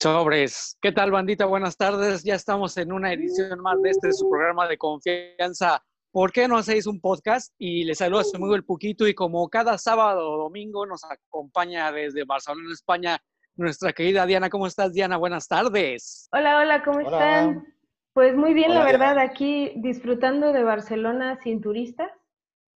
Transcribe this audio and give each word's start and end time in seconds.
Sobres. 0.00 0.78
¿Qué 0.80 0.92
tal, 0.92 1.10
bandita? 1.10 1.44
Buenas 1.44 1.76
tardes. 1.76 2.22
Ya 2.22 2.36
estamos 2.36 2.76
en 2.76 2.92
una 2.92 3.12
edición 3.12 3.58
más 3.58 3.82
de 3.82 3.90
este 3.90 4.12
su 4.12 4.30
programa 4.30 4.68
de 4.68 4.78
confianza. 4.78 5.82
¿Por 6.12 6.30
qué 6.30 6.46
no 6.46 6.56
hacéis 6.56 6.86
un 6.86 7.00
podcast? 7.00 7.52
Y 7.58 7.82
les 7.82 7.98
saludo 7.98 8.20
a 8.20 8.24
su 8.24 8.36
amigo 8.36 8.54
El 8.54 8.64
Puquito 8.64 9.08
y 9.08 9.14
como 9.14 9.48
cada 9.48 9.76
sábado 9.76 10.30
o 10.30 10.38
domingo 10.38 10.86
nos 10.86 11.02
acompaña 11.02 11.90
desde 11.90 12.22
Barcelona, 12.24 12.72
España, 12.72 13.18
nuestra 13.56 13.92
querida 13.92 14.24
Diana. 14.24 14.48
¿Cómo 14.48 14.68
estás, 14.68 14.92
Diana? 14.92 15.16
Buenas 15.16 15.48
tardes. 15.48 16.28
Hola, 16.30 16.58
hola, 16.58 16.84
¿cómo 16.84 17.00
están? 17.00 17.66
Pues 18.12 18.36
muy 18.36 18.54
bien, 18.54 18.74
la 18.74 18.84
verdad, 18.84 19.18
aquí 19.18 19.72
disfrutando 19.74 20.52
de 20.52 20.62
Barcelona 20.62 21.40
sin 21.42 21.60
turistas 21.60 22.12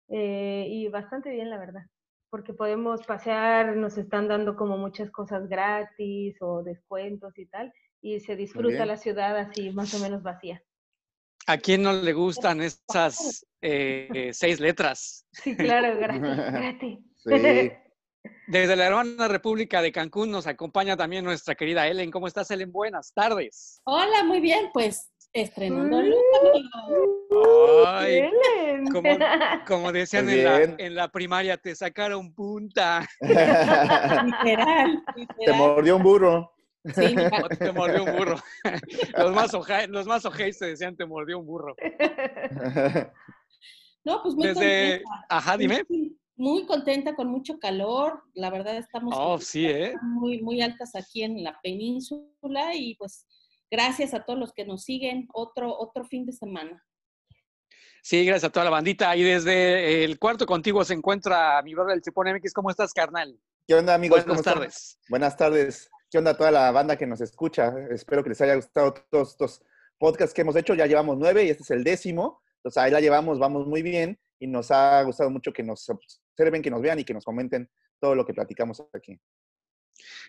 eh, 0.08 0.68
y 0.70 0.88
bastante 0.88 1.32
bien, 1.32 1.50
la 1.50 1.58
verdad 1.58 1.84
porque 2.30 2.54
podemos 2.54 3.06
pasear, 3.06 3.76
nos 3.76 3.98
están 3.98 4.28
dando 4.28 4.56
como 4.56 4.78
muchas 4.78 5.10
cosas 5.12 5.48
gratis 5.48 6.38
o 6.42 6.64
descuentos 6.64 7.38
y 7.38 7.46
tal, 7.48 7.74
y 8.02 8.20
se 8.20 8.36
disfruta 8.36 8.86
la 8.86 8.98
ciudad 8.98 9.38
así 9.38 9.72
más 9.72 9.94
o 9.94 10.00
menos 10.00 10.24
vacía. 10.24 10.64
¿A 11.48 11.58
quién 11.58 11.82
no 11.82 11.94
le 11.94 12.14
gustan 12.14 12.62
esas 12.62 13.46
eh, 13.62 14.30
seis 14.34 14.60
letras? 14.60 15.26
Sí, 15.32 15.56
claro, 15.56 15.98
gratis, 16.00 16.22
gratis. 16.22 17.00
Desde 18.48 18.76
la 18.76 18.88
hermana 18.88 19.28
República 19.28 19.82
de 19.82 19.92
Cancún 19.92 20.30
nos 20.32 20.46
acompaña 20.46 20.98
también 20.98 21.24
nuestra 21.24 21.56
querida 21.56 21.88
Ellen. 21.88 22.12
¿Cómo 22.12 22.28
estás, 22.28 22.52
Ellen? 22.52 22.72
Buenas 22.72 23.14
tardes. 23.14 23.82
Hola, 23.86 24.24
muy 24.24 24.42
bien. 24.42 24.70
Pues 24.74 25.10
estrenando 25.34 26.02
Ay, 27.86 28.30
como, 28.92 29.10
como, 29.68 29.92
decían 29.92 30.30
en 30.30 30.44
la, 30.44 30.64
en 30.64 30.96
la, 30.96 31.10
primaria, 31.10 31.58
te 31.58 31.76
sacaron 31.76 32.34
punta. 32.34 33.08
literal, 33.22 35.04
Te 35.46 35.54
mordió 35.54 35.98
un 35.98 36.04
burro. 36.04 36.54
Sí, 36.86 37.16
te 37.60 37.72
mordió 37.72 38.04
un 38.06 38.16
burro. 38.16 38.38
Los 39.18 39.34
más, 39.34 39.52
los 39.90 40.08
más 40.08 40.26
ojeis 40.26 40.58
te 40.58 40.68
decían 40.68 40.96
te 40.96 41.06
mordió 41.06 41.40
un 41.40 41.46
burro. 41.46 41.76
No, 44.06 44.24
pues 44.24 44.34
muy 44.34 44.48
Desde... 44.48 45.04
contenta. 45.04 45.26
Ajá, 45.28 45.58
dime. 45.58 45.86
Muy 46.38 46.66
contenta, 46.66 47.16
con 47.16 47.28
mucho 47.28 47.60
calor. 47.60 48.24
La 48.34 48.50
verdad 48.50 48.78
estamos 48.78 49.14
oh, 49.16 49.38
sí, 49.38 49.66
¿eh? 49.66 49.94
muy, 50.02 50.42
muy 50.42 50.62
altas 50.62 50.96
aquí 50.96 51.22
en 51.22 51.44
la 51.44 51.60
península 51.62 52.74
y 52.74 52.96
pues 52.96 53.28
Gracias 53.72 54.14
a 54.14 54.24
todos 54.24 54.40
los 54.40 54.54
que 54.54 54.66
nos 54.66 54.84
siguen. 54.84 55.28
Otro, 55.34 55.78
otro 55.78 56.04
fin 56.06 56.26
de 56.26 56.32
semana. 56.32 56.84
Sí, 58.02 58.26
gracias 58.26 58.50
a 58.50 58.52
toda 58.52 58.66
la 58.66 58.72
bandita. 58.72 59.16
Y 59.16 59.24
desde 59.24 60.04
el 60.04 60.18
cuarto 60.18 60.46
contigo 60.46 60.84
se 60.84 60.94
encuentra 60.94 61.62
mi 61.62 61.74
brother 61.74 61.96
el 61.96 62.02
Chipón 62.02 62.28
MX. 62.34 62.54
¿Cómo 62.54 62.70
estás, 62.70 62.94
carnal? 62.94 63.40
¿Qué 63.68 63.76
onda, 63.76 63.94
amigos? 63.94 64.26
Buenas 64.26 64.44
tardes. 64.44 65.00
Buenas 65.10 65.38
tardes. 65.38 65.90
¿Qué 66.10 66.18
onda 66.18 66.32
a 66.32 66.38
toda 66.38 66.50
la 66.50 66.72
banda 66.72 66.98
que 66.98 67.06
nos 67.06 67.22
escucha? 67.22 67.74
Espero 67.92 68.24
que 68.24 68.30
les 68.30 68.42
haya 68.42 68.56
gustado 68.56 68.96
todos 69.12 69.32
estos 69.32 69.62
podcasts 70.00 70.34
que 70.34 70.42
hemos 70.42 70.56
hecho. 70.56 70.74
Ya 70.74 70.88
llevamos 70.88 71.18
nueve 71.18 71.44
y 71.46 71.50
este 71.50 71.64
es 71.64 71.72
el 71.72 71.84
décimo. 71.84 72.42
Entonces 72.58 72.82
ahí 72.82 72.92
la 72.92 73.00
llevamos, 73.00 73.38
vamos 73.38 73.68
muy 73.68 73.82
bien 73.84 74.20
y 74.40 74.48
nos 74.48 74.72
ha 74.72 75.04
gustado 75.04 75.30
mucho 75.30 75.54
que 75.54 75.64
nos 75.64 75.88
observen, 75.90 76.62
que 76.62 76.72
nos 76.72 76.82
vean 76.82 77.00
y 77.00 77.04
que 77.04 77.14
nos 77.14 77.24
comenten 77.24 77.70
todo 78.00 78.16
lo 78.16 78.26
que 78.26 78.34
platicamos 78.34 78.84
aquí. 78.94 79.20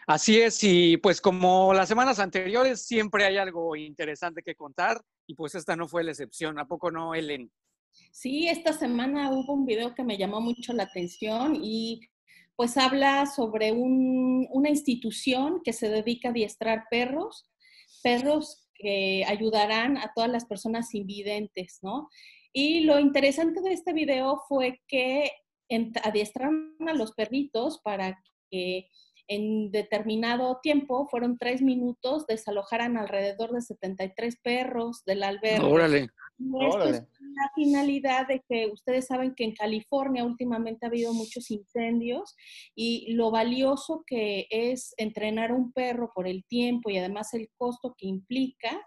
Así 0.06 0.40
es, 0.40 0.62
y 0.62 0.96
pues 0.96 1.20
como 1.20 1.72
las 1.72 1.88
semanas 1.88 2.18
anteriores, 2.18 2.82
siempre 2.82 3.24
hay 3.24 3.36
algo 3.36 3.76
interesante 3.76 4.42
que 4.42 4.54
contar 4.54 5.00
y 5.26 5.34
pues 5.34 5.54
esta 5.54 5.76
no 5.76 5.86
fue 5.88 6.04
la 6.04 6.10
excepción. 6.10 6.58
¿A 6.58 6.66
poco 6.66 6.90
no, 6.90 7.14
Ellen? 7.14 7.50
Sí, 8.12 8.48
esta 8.48 8.72
semana 8.72 9.30
hubo 9.30 9.52
un 9.52 9.66
video 9.66 9.94
que 9.94 10.04
me 10.04 10.16
llamó 10.16 10.40
mucho 10.40 10.72
la 10.72 10.84
atención 10.84 11.58
y 11.62 12.00
pues 12.56 12.76
habla 12.76 13.26
sobre 13.26 13.72
una 13.72 14.68
institución 14.68 15.62
que 15.64 15.72
se 15.72 15.88
dedica 15.88 16.28
a 16.28 16.30
adiestrar 16.32 16.84
perros, 16.90 17.48
perros 18.02 18.68
que 18.74 19.24
ayudarán 19.26 19.96
a 19.96 20.12
todas 20.14 20.30
las 20.30 20.44
personas 20.44 20.94
invidentes, 20.94 21.78
¿no? 21.82 22.08
Y 22.52 22.80
lo 22.80 22.98
interesante 22.98 23.60
de 23.60 23.72
este 23.72 23.92
video 23.92 24.42
fue 24.48 24.82
que 24.88 25.30
adiestraron 26.02 26.76
a 26.86 26.92
los 26.94 27.12
perritos 27.12 27.80
para 27.82 28.20
que 28.50 28.88
en 29.30 29.70
determinado 29.70 30.58
tiempo, 30.60 31.06
fueron 31.08 31.38
tres 31.38 31.62
minutos, 31.62 32.26
desalojaran 32.26 32.96
alrededor 32.96 33.52
de 33.52 33.62
73 33.62 34.36
perros 34.42 35.04
del 35.04 35.22
albergue. 35.22 35.64
Órale. 35.64 36.10
Esto 36.60 36.82
es 36.82 37.02
la 37.20 37.52
finalidad 37.54 38.26
de 38.26 38.42
que 38.48 38.66
ustedes 38.66 39.06
saben 39.06 39.36
que 39.36 39.44
en 39.44 39.54
California 39.54 40.24
últimamente 40.24 40.84
ha 40.84 40.88
habido 40.88 41.14
muchos 41.14 41.48
incendios 41.52 42.34
y 42.74 43.12
lo 43.12 43.30
valioso 43.30 44.02
que 44.04 44.48
es 44.50 44.94
entrenar 44.96 45.52
un 45.52 45.72
perro 45.72 46.10
por 46.12 46.26
el 46.26 46.44
tiempo 46.46 46.90
y 46.90 46.98
además 46.98 47.32
el 47.32 47.50
costo 47.56 47.94
que 47.96 48.08
implica, 48.08 48.84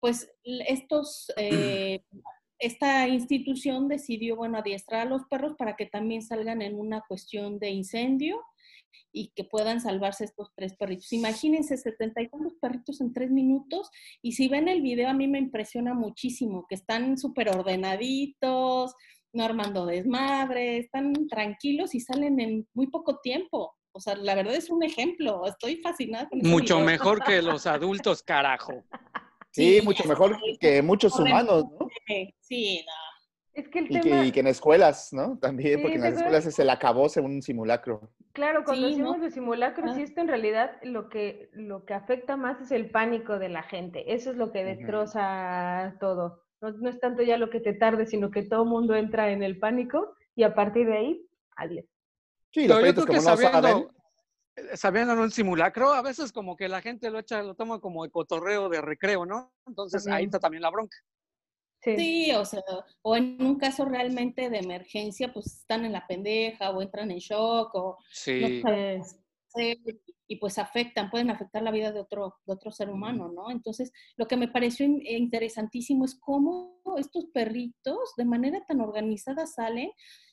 pues 0.00 0.30
estos... 0.44 1.32
Eh, 1.38 2.02
esta 2.60 3.06
institución 3.06 3.86
decidió, 3.86 4.34
bueno, 4.34 4.58
adiestrar 4.58 5.06
a 5.06 5.10
los 5.10 5.22
perros 5.26 5.54
para 5.56 5.76
que 5.76 5.86
también 5.86 6.22
salgan 6.22 6.60
en 6.60 6.76
una 6.76 7.02
cuestión 7.06 7.60
de 7.60 7.70
incendio 7.70 8.42
y 9.12 9.32
que 9.34 9.44
puedan 9.44 9.80
salvarse 9.80 10.24
estos 10.24 10.52
tres 10.54 10.74
perritos. 10.76 11.12
Imagínense, 11.12 11.76
setenta 11.76 12.22
y 12.22 12.28
tantos 12.28 12.54
perritos 12.60 13.00
en 13.00 13.12
tres 13.12 13.30
minutos 13.30 13.90
y 14.22 14.32
si 14.32 14.48
ven 14.48 14.68
el 14.68 14.82
video 14.82 15.08
a 15.08 15.14
mí 15.14 15.28
me 15.28 15.38
impresiona 15.38 15.94
muchísimo, 15.94 16.66
que 16.68 16.74
están 16.74 17.18
súper 17.18 17.48
ordenaditos, 17.48 18.94
no 19.32 19.44
armando 19.44 19.86
desmadre, 19.86 20.78
están 20.78 21.12
tranquilos 21.28 21.94
y 21.94 22.00
salen 22.00 22.40
en 22.40 22.68
muy 22.74 22.88
poco 22.88 23.18
tiempo. 23.20 23.74
O 23.92 24.00
sea, 24.00 24.14
la 24.14 24.34
verdad 24.34 24.54
es 24.54 24.70
un 24.70 24.82
ejemplo. 24.82 25.44
Estoy 25.46 25.76
fascinada 25.76 26.28
con 26.28 26.40
Mucho 26.40 26.78
mejor 26.80 27.22
que 27.24 27.42
los 27.42 27.66
adultos, 27.66 28.22
carajo. 28.22 28.84
Sí, 29.50 29.80
mucho 29.82 30.04
mejor 30.04 30.38
que 30.60 30.82
muchos 30.82 31.18
humanos, 31.18 31.64
¿no? 31.78 31.88
Sí, 32.40 32.84
no. 32.86 33.07
Es 33.58 33.68
que 33.68 33.80
el 33.80 33.86
y, 33.90 34.00
que, 34.00 34.24
y 34.26 34.30
que 34.30 34.38
en 34.38 34.46
escuelas, 34.46 35.12
¿no? 35.12 35.36
También, 35.36 35.82
porque 35.82 35.96
en 35.96 36.02
las 36.02 36.14
escuelas 36.14 36.46
es 36.46 36.56
el 36.60 36.70
acabose 36.70 37.20
un 37.20 37.42
simulacro. 37.42 38.08
Claro, 38.32 38.62
cuando 38.62 38.86
decimos 38.86 39.20
de 39.20 39.32
simulacro, 39.32 39.92
sí, 39.94 40.02
esto 40.02 40.20
en 40.20 40.28
realidad 40.28 40.76
lo 40.84 41.08
que, 41.08 41.50
lo 41.54 41.84
que 41.84 41.92
afecta 41.92 42.36
más 42.36 42.60
es 42.60 42.70
el 42.70 42.92
pánico 42.92 43.40
de 43.40 43.48
la 43.48 43.64
gente. 43.64 44.14
Eso 44.14 44.30
es 44.30 44.36
lo 44.36 44.52
que 44.52 44.62
destroza 44.62 45.96
todo. 45.98 46.44
No, 46.60 46.88
es 46.88 47.00
tanto 47.00 47.24
ya 47.24 47.36
lo 47.36 47.50
que 47.50 47.58
te 47.58 47.72
tarde, 47.72 48.06
sino 48.06 48.30
que 48.30 48.44
todo 48.44 48.62
el 48.62 48.68
mundo 48.68 48.94
entra 48.94 49.32
en 49.32 49.42
el 49.42 49.58
pánico 49.58 50.14
y 50.36 50.44
a 50.44 50.54
partir 50.54 50.86
de 50.86 50.96
ahí, 50.96 51.26
adiós. 51.56 51.84
Sí, 52.52 52.68
los 52.68 52.80
yo 52.80 53.06
que 53.06 53.20
sabiendo, 53.20 53.90
eh, 54.54 54.76
sabiendo 54.76 55.14
en 55.14 55.18
un 55.18 55.32
simulacro, 55.32 55.92
a 55.92 56.02
veces 56.02 56.30
como 56.30 56.54
que 56.54 56.68
la 56.68 56.80
gente 56.80 57.10
lo 57.10 57.18
echa, 57.18 57.42
lo 57.42 57.56
toma 57.56 57.80
como 57.80 58.04
de 58.04 58.10
cotorreo 58.12 58.68
de 58.68 58.80
recreo, 58.80 59.26
¿no? 59.26 59.52
Entonces 59.66 60.06
ahí 60.06 60.26
está 60.26 60.38
también 60.38 60.62
la 60.62 60.70
bronca. 60.70 60.96
Sí. 61.80 62.32
o 62.32 62.44
sea, 62.44 62.62
o 63.02 63.16
en 63.16 63.40
un 63.40 63.56
caso 63.56 63.84
realmente 63.84 64.50
de 64.50 64.58
emergencia, 64.58 65.32
pues 65.32 65.46
están 65.46 65.84
en 65.84 65.92
la 65.92 66.06
pendeja 66.06 66.70
o 66.70 66.82
entran 66.82 67.10
en 67.10 67.18
shock 67.18 67.74
o 67.74 67.98
sí. 68.10 68.62
y 70.26 70.36
pues 70.36 70.58
afectan, 70.58 71.10
pueden 71.10 71.30
afectar 71.30 71.62
la 71.62 71.70
vida 71.70 71.92
de 71.92 72.00
otro, 72.00 72.36
de 72.44 72.52
otro 72.52 72.70
ser 72.70 72.90
humano, 72.90 73.30
¿no? 73.32 73.50
Entonces, 73.50 73.92
lo 74.16 74.26
que 74.26 74.36
me 74.36 74.48
pareció 74.48 74.86
interesantísimo 74.86 76.04
es 76.04 76.14
cómo 76.16 76.82
estos 76.98 77.26
perritos 77.26 78.14
de 78.16 78.24
manera 78.24 78.64
tan 78.66 78.80
organizada 78.80 79.46
salen, 79.46 79.90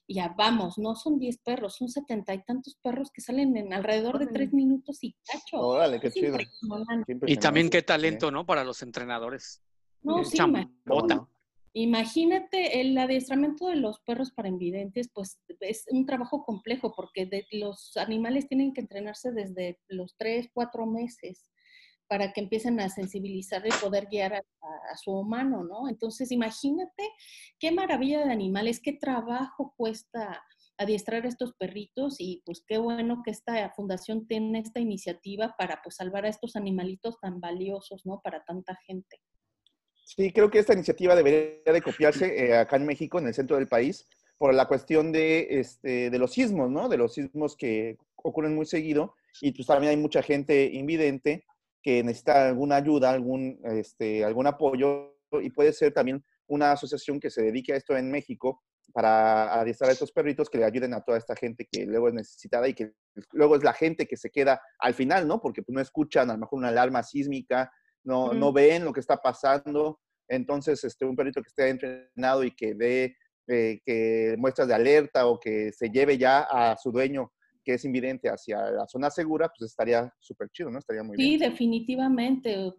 y 0.07 0.15
ya 0.15 0.35
vamos, 0.37 0.77
no 0.77 0.95
son 0.95 1.17
10 1.17 1.39
perros, 1.39 1.75
son 1.75 1.89
setenta 1.89 2.33
y 2.33 2.43
tantos 2.43 2.75
perros 2.75 3.09
que 3.11 3.21
salen 3.21 3.57
en 3.57 3.73
alrededor 3.73 4.19
de 4.19 4.27
tres 4.27 4.53
minutos 4.53 4.99
y 5.01 5.15
cacho. 5.25 5.59
Órale, 5.59 5.99
qué 5.99 6.11
chido. 6.11 6.37
Y 7.25 7.37
también 7.37 7.69
qué 7.69 7.81
talento, 7.81 8.29
¿no? 8.29 8.45
Para 8.45 8.63
los 8.63 8.83
entrenadores. 8.83 9.63
No, 10.03 10.23
sí, 10.23 10.37
Imagínate 11.77 12.79
el 12.79 12.97
adiestramiento 12.97 13.67
de 13.67 13.75
los 13.75 13.99
perros 13.99 14.31
para 14.31 14.47
invidentes, 14.47 15.09
pues 15.13 15.41
es 15.59 15.83
un 15.89 16.05
trabajo 16.05 16.45
complejo 16.45 16.93
porque 16.95 17.29
los 17.51 17.97
animales 17.97 18.47
tienen 18.47 18.73
que 18.73 18.79
entrenarse 18.79 19.33
desde 19.33 19.77
los 19.89 20.15
tres, 20.15 20.47
cuatro 20.53 20.85
meses 20.85 21.51
para 22.07 22.31
que 22.31 22.39
empiecen 22.39 22.79
a 22.79 22.87
sensibilizar 22.87 23.61
y 23.67 23.71
poder 23.81 24.07
guiar 24.09 24.35
a, 24.35 24.41
su 24.95 25.11
humano, 25.11 25.65
¿no? 25.65 25.89
Entonces, 25.89 26.31
imagínate 26.31 27.09
qué 27.59 27.73
maravilla 27.73 28.23
de 28.23 28.31
animales, 28.31 28.79
qué 28.79 28.93
trabajo 28.93 29.73
cuesta 29.75 30.45
adiestrar 30.77 31.25
a 31.25 31.27
estos 31.27 31.55
perritos 31.55 32.15
y 32.19 32.41
pues 32.45 32.63
qué 32.65 32.77
bueno 32.77 33.21
que 33.21 33.31
esta 33.31 33.69
fundación 33.71 34.27
tiene 34.27 34.59
esta 34.59 34.79
iniciativa 34.79 35.55
para 35.57 35.81
pues 35.83 35.95
salvar 35.95 36.25
a 36.25 36.29
estos 36.29 36.55
animalitos 36.55 37.19
tan 37.19 37.41
valiosos, 37.41 38.05
¿no? 38.05 38.21
Para 38.21 38.45
tanta 38.45 38.77
gente. 38.87 39.19
Sí, 40.05 40.31
creo 40.31 40.51
que 40.51 40.59
esta 40.59 40.73
iniciativa 40.73 41.15
debería 41.15 41.73
de 41.73 41.81
copiarse 41.81 42.45
eh, 42.45 42.55
acá 42.55 42.75
en 42.75 42.85
México, 42.85 43.17
en 43.17 43.25
el 43.25 43.33
centro 43.33 43.57
del 43.57 43.67
país, 43.67 44.07
por 44.37 44.53
la 44.53 44.67
cuestión 44.67 45.11
de, 45.11 45.47
este, 45.59 46.11
de 46.11 46.19
los 46.19 46.31
sismos, 46.31 46.69
¿no? 46.69 46.87
De 46.89 46.97
los 46.97 47.15
sismos 47.15 47.57
que 47.57 47.97
ocurren 48.15 48.53
muy 48.53 48.67
seguido 48.67 49.15
y 49.41 49.51
pues 49.51 49.67
también 49.67 49.89
hay 49.89 49.97
mucha 49.97 50.21
gente 50.21 50.65
invidente 50.65 51.43
que 51.81 52.03
necesita 52.03 52.49
alguna 52.49 52.75
ayuda, 52.75 53.09
algún, 53.09 53.59
este, 53.63 54.23
algún 54.23 54.45
apoyo 54.45 55.17
y 55.41 55.49
puede 55.49 55.73
ser 55.73 55.91
también 55.91 56.23
una 56.47 56.71
asociación 56.71 57.19
que 57.19 57.31
se 57.31 57.41
dedique 57.41 57.73
a 57.73 57.77
esto 57.77 57.97
en 57.97 58.11
México 58.11 58.61
para 58.93 59.59
adiestrar 59.59 59.89
a 59.89 59.93
estos 59.93 60.11
perritos 60.11 60.49
que 60.51 60.59
le 60.59 60.65
ayuden 60.65 60.93
a 60.93 61.01
toda 61.01 61.17
esta 61.17 61.35
gente 61.35 61.67
que 61.69 61.85
luego 61.85 62.09
es 62.09 62.13
necesitada 62.13 62.67
y 62.67 62.75
que 62.75 62.93
luego 63.31 63.55
es 63.55 63.63
la 63.63 63.73
gente 63.73 64.05
que 64.05 64.17
se 64.17 64.29
queda 64.29 64.61
al 64.77 64.93
final, 64.93 65.27
¿no? 65.27 65.41
Porque 65.41 65.63
pues, 65.63 65.73
no 65.73 65.81
escuchan 65.81 66.29
a 66.29 66.33
lo 66.33 66.39
mejor 66.39 66.59
una 66.59 66.67
alarma 66.69 67.01
sísmica, 67.01 67.71
no, 68.05 68.33
no 68.33 68.53
ven 68.53 68.85
lo 68.85 68.93
que 68.93 69.01
está 69.01 69.17
pasando. 69.17 69.99
Entonces, 70.27 70.83
este, 70.83 71.05
un 71.05 71.15
perrito 71.15 71.41
que 71.41 71.49
esté 71.49 71.69
entrenado 71.69 72.43
y 72.43 72.51
que 72.55 72.73
dé 72.73 73.17
eh, 73.47 73.79
que 73.85 74.35
muestras 74.37 74.67
de 74.67 74.73
alerta 74.73 75.27
o 75.27 75.39
que 75.39 75.71
se 75.71 75.89
lleve 75.89 76.17
ya 76.17 76.41
a 76.41 76.77
su 76.77 76.91
dueño 76.91 77.31
que 77.65 77.73
es 77.73 77.83
invidente 77.83 78.29
hacia 78.29 78.69
la 78.69 78.87
zona 78.87 79.09
segura, 79.09 79.49
pues 79.49 79.71
estaría 79.71 80.13
súper 80.19 80.49
chido, 80.51 80.69
¿no? 80.69 80.77
Estaría 80.77 81.01
muy 81.01 81.17
sí, 81.17 81.23
bien. 81.23 81.39
Sí, 81.39 81.45
definitivamente. 81.45 82.71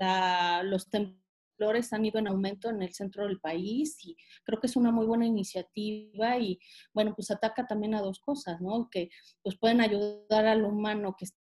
La, 0.00 0.62
los 0.64 0.90
temblores 0.90 1.92
han 1.92 2.04
ido 2.04 2.18
en 2.18 2.26
aumento 2.26 2.68
en 2.68 2.82
el 2.82 2.92
centro 2.92 3.26
del 3.26 3.38
país 3.38 4.04
y 4.04 4.16
creo 4.44 4.60
que 4.60 4.66
es 4.66 4.74
una 4.74 4.90
muy 4.90 5.06
buena 5.06 5.24
iniciativa 5.24 6.36
y, 6.38 6.58
bueno, 6.92 7.14
pues 7.14 7.30
ataca 7.30 7.66
también 7.66 7.94
a 7.94 8.02
dos 8.02 8.18
cosas, 8.18 8.60
¿no? 8.60 8.88
Que 8.90 9.08
pues 9.40 9.56
pueden 9.56 9.80
ayudar 9.80 10.46
al 10.46 10.64
humano 10.64 11.14
que 11.16 11.26
está 11.26 11.41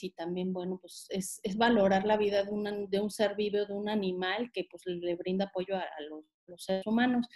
y 0.00 0.10
también, 0.10 0.52
bueno, 0.54 0.78
pues 0.80 1.06
es, 1.10 1.38
es 1.42 1.56
valorar 1.56 2.06
la 2.06 2.16
vida 2.16 2.44
de, 2.44 2.50
una, 2.50 2.72
de, 2.72 3.00
un 3.00 3.10
ser 3.10 3.36
vivo, 3.36 3.58
de 3.66 3.74
un 3.74 3.90
animal 3.90 4.50
que 4.52 4.66
pues 4.70 4.82
le 4.86 5.14
brinda 5.16 5.46
apoyo 5.46 5.76
a, 5.76 5.84
los 6.46 6.64
seres 6.64 6.86
humanos. 6.86 7.26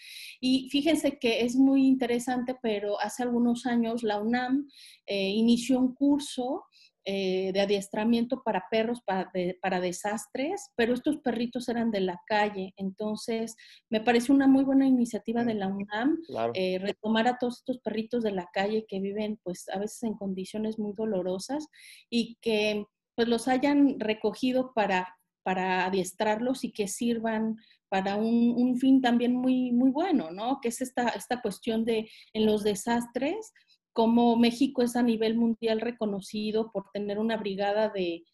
Y 0.40 0.68
fíjense 0.70 1.18
que 1.18 1.42
es 1.42 1.54
muy 1.54 1.86
interesante, 1.86 2.56
pero 2.62 2.98
hace 2.98 3.22
algunos 3.22 3.66
años 3.66 4.02
la 4.02 4.20
UNAM 4.20 4.68
eh, 5.06 5.28
inició 5.28 5.78
un 5.78 5.94
curso 5.94 6.64
eh, 7.04 7.52
de 7.52 7.60
adiestramiento 7.60 8.42
para 8.42 8.66
perros 8.70 9.00
para, 9.04 9.30
para, 9.60 9.80
desastres, 9.80 10.70
pero 10.74 10.94
estos 10.94 11.18
perritos 11.18 11.68
eran 11.68 11.90
de 11.90 12.00
la 12.00 12.20
calle. 12.26 12.72
Entonces, 12.76 13.56
me 13.90 14.00
parece 14.00 14.32
una 14.32 14.46
muy 14.46 14.64
buena 14.64 14.86
iniciativa 14.86 15.44
de 15.44 15.54
la 15.54 15.68
UNAM 15.68 16.18
eh, 16.54 16.78
retomar 16.78 17.28
a 17.28 17.38
todos 17.38 17.58
estos 17.58 17.78
perritos 17.80 18.22
de 18.22 18.32
la 18.32 18.48
calle 18.52 18.86
que 18.88 19.00
viven, 19.00 19.38
pues, 19.42 19.68
a 19.68 19.78
veces 19.78 20.02
en 20.02 20.14
condiciones 20.14 20.78
muy 20.78 20.92
dolorosas 20.94 21.66
y 22.08 22.38
que, 22.40 22.84
pues, 23.14 23.28
los 23.28 23.48
hayan 23.48 24.00
recogido 24.00 24.72
para 24.74 25.14
para 25.44 25.84
adiestrarlos 25.84 26.64
y 26.64 26.72
que 26.72 26.88
sirvan 26.88 27.58
para 27.88 28.16
un, 28.16 28.54
un, 28.56 28.76
fin 28.76 29.00
también 29.00 29.36
muy, 29.36 29.70
muy 29.70 29.90
bueno, 29.90 30.32
¿no? 30.32 30.58
Que 30.60 30.68
es 30.68 30.80
esta, 30.80 31.10
esta 31.10 31.40
cuestión 31.40 31.84
de 31.84 32.10
en 32.32 32.46
los 32.46 32.64
desastres, 32.64 33.52
como 33.94 34.36
México 34.36 34.82
es 34.82 34.96
a 34.96 35.02
nivel 35.02 35.36
mundial 35.36 35.80
reconocido 35.80 36.70
por 36.72 36.90
tener 36.92 37.18
una 37.18 37.36
brigada 37.36 37.88
de, 37.88 38.24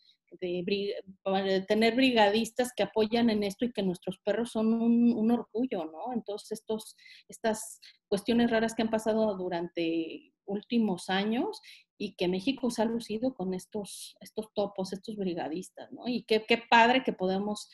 de, 0.41 1.65
tener 1.69 1.95
brigadistas 1.95 2.73
que 2.75 2.83
apoyan 2.83 3.29
en 3.29 3.43
esto 3.43 3.67
y 3.67 3.73
que 3.73 3.83
nuestros 3.83 4.19
perros 4.25 4.53
son 4.53 4.73
un, 4.73 5.31
orgullo, 5.31 5.85
¿no? 5.85 6.15
Entonces, 6.15 6.53
estos, 6.53 6.97
estas 7.29 7.79
cuestiones 8.09 8.51
raras 8.51 8.75
que 8.75 8.83
han 8.83 8.91
pasado 8.91 9.37
durante 9.37 10.33
últimos 10.47 11.11
años 11.11 11.61
y 11.99 12.15
que 12.15 12.27
México 12.27 12.71
se 12.71 12.81
ha 12.81 12.87
lucido 12.87 13.35
con 13.35 13.53
estos, 13.53 14.17
estos 14.21 14.53
topos, 14.55 14.95
estos 14.95 15.17
brigadistas, 15.17 15.93
¿no? 15.93 16.09
Y 16.09 16.23
qué, 16.23 16.45
qué 16.49 16.63
padre 16.71 17.05
que 17.05 17.13
podemos 17.13 17.69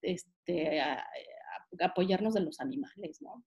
este, 0.00 0.80
apoyarnos 1.80 2.34
de 2.34 2.40
los 2.40 2.60
animales, 2.60 3.20
¿no? 3.20 3.44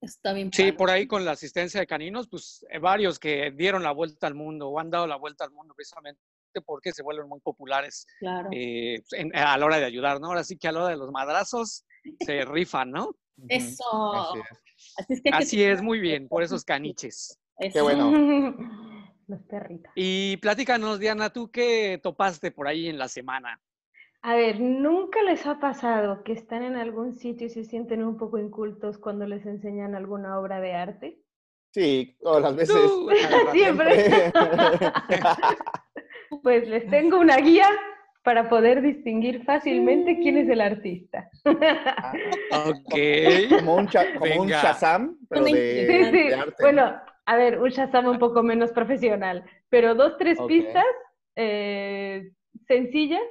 Está 0.00 0.32
bien. 0.32 0.50
Sí, 0.52 0.72
por 0.72 0.90
ahí 0.90 1.06
con 1.06 1.24
la 1.24 1.32
asistencia 1.32 1.80
de 1.80 1.86
caninos, 1.86 2.28
pues 2.28 2.64
eh, 2.70 2.78
varios 2.78 3.18
que 3.18 3.50
dieron 3.52 3.82
la 3.82 3.92
vuelta 3.92 4.26
al 4.26 4.34
mundo 4.34 4.68
o 4.68 4.78
han 4.78 4.90
dado 4.90 5.06
la 5.06 5.16
vuelta 5.16 5.44
al 5.44 5.52
mundo 5.52 5.74
precisamente 5.74 6.20
porque 6.64 6.92
se 6.92 7.02
vuelven 7.02 7.28
muy 7.28 7.40
populares 7.40 8.06
claro. 8.18 8.48
eh, 8.52 9.02
a 9.34 9.58
la 9.58 9.66
hora 9.66 9.78
de 9.78 9.84
ayudar, 9.84 10.20
¿no? 10.20 10.28
Ahora 10.28 10.44
sí 10.44 10.56
que 10.56 10.68
a 10.68 10.72
la 10.72 10.80
hora 10.80 10.88
de 10.90 10.96
los 10.96 11.10
madrazos 11.10 11.84
se 12.20 12.44
rifan, 12.44 12.90
¿no? 12.90 13.14
Eso. 13.48 14.14
Así 14.14 14.38
es. 14.38 14.58
Así 14.96 15.12
es, 15.12 15.22
que 15.22 15.30
Así 15.30 15.62
es 15.62 15.82
muy 15.82 16.00
bien, 16.00 16.28
por 16.28 16.42
esos 16.42 16.64
caniches. 16.64 17.38
Eso. 17.58 17.72
Qué 17.72 17.80
bueno. 17.80 18.10
Los 19.28 19.42
perritos. 19.42 19.90
Y 19.96 20.36
platícanos, 20.36 21.00
Diana, 21.00 21.30
¿tú 21.30 21.50
qué 21.50 21.98
topaste 22.00 22.52
por 22.52 22.68
ahí 22.68 22.88
en 22.88 22.96
la 22.96 23.08
semana? 23.08 23.60
A 24.26 24.34
ver, 24.34 24.58
¿nunca 24.60 25.22
les 25.22 25.46
ha 25.46 25.60
pasado 25.60 26.24
que 26.24 26.32
están 26.32 26.64
en 26.64 26.74
algún 26.74 27.14
sitio 27.14 27.46
y 27.46 27.50
se 27.50 27.62
sienten 27.62 28.02
un 28.02 28.16
poco 28.16 28.38
incultos 28.38 28.98
cuando 28.98 29.24
les 29.24 29.46
enseñan 29.46 29.94
alguna 29.94 30.40
obra 30.40 30.60
de 30.60 30.72
arte? 30.74 31.20
Sí, 31.72 32.16
todas 32.20 32.42
las 32.42 32.56
veces. 32.56 32.74
Tú, 32.74 33.08
Siempre. 33.52 34.32
pues 36.42 36.66
les 36.66 36.90
tengo 36.90 37.20
una 37.20 37.36
guía 37.36 37.68
para 38.24 38.48
poder 38.48 38.82
distinguir 38.82 39.44
fácilmente 39.44 40.18
quién 40.18 40.38
es 40.38 40.48
el 40.48 40.60
artista. 40.60 41.30
Ok. 41.44 42.94
Como 43.60 43.76
un, 43.76 43.86
cha- 43.86 44.12
como 44.18 44.42
un. 44.42 44.48
Shazam, 44.48 45.18
pero 45.28 45.44
de, 45.44 45.50
Sí, 45.52 46.10
sí. 46.10 46.28
de 46.30 46.34
arte. 46.34 46.56
Bueno, 46.62 47.00
a 47.26 47.36
ver, 47.36 47.60
un 47.60 47.68
Shazam 47.68 48.08
un 48.08 48.18
poco 48.18 48.42
menos 48.42 48.72
profesional, 48.72 49.44
pero 49.68 49.94
dos, 49.94 50.18
tres 50.18 50.36
pistas 50.48 50.84
eh, 51.36 52.32
sencillas 52.66 53.22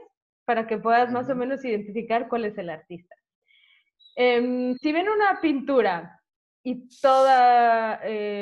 para 0.45 0.67
que 0.67 0.77
puedas 0.77 1.11
más 1.11 1.29
o 1.29 1.35
menos 1.35 1.63
identificar 1.65 2.27
cuál 2.27 2.45
es 2.45 2.57
el 2.57 2.69
artista. 2.69 3.15
Em, 4.15 4.75
si 4.77 4.91
ven 4.93 5.09
una 5.09 5.41
pintura 5.41 6.21
y 6.63 6.87
todas 7.01 7.99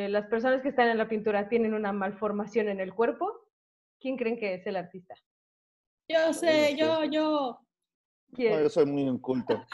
las 0.10 0.28
personas 0.28 0.62
que 0.62 0.70
están 0.70 0.90
en 0.90 0.98
la 0.98 1.08
pintura 1.08 1.50
tienen 1.50 1.74
una 1.74 1.92
malformación 1.92 2.70
en 2.70 2.80
el 2.80 2.94
cuerpo, 2.94 3.32
¿quién 4.00 4.18
creen 4.18 4.38
que 4.38 4.54
es 4.56 4.68
el 4.68 4.76
artista? 4.76 5.16
Yo 6.08 6.34
sé, 6.34 6.76
yo, 6.78 7.04
yo. 7.06 7.60
¿Quién? 8.34 8.54
No, 8.54 8.62
yo 8.64 8.70
soy 8.70 8.86
muy 8.86 9.04
inculto. 9.04 9.66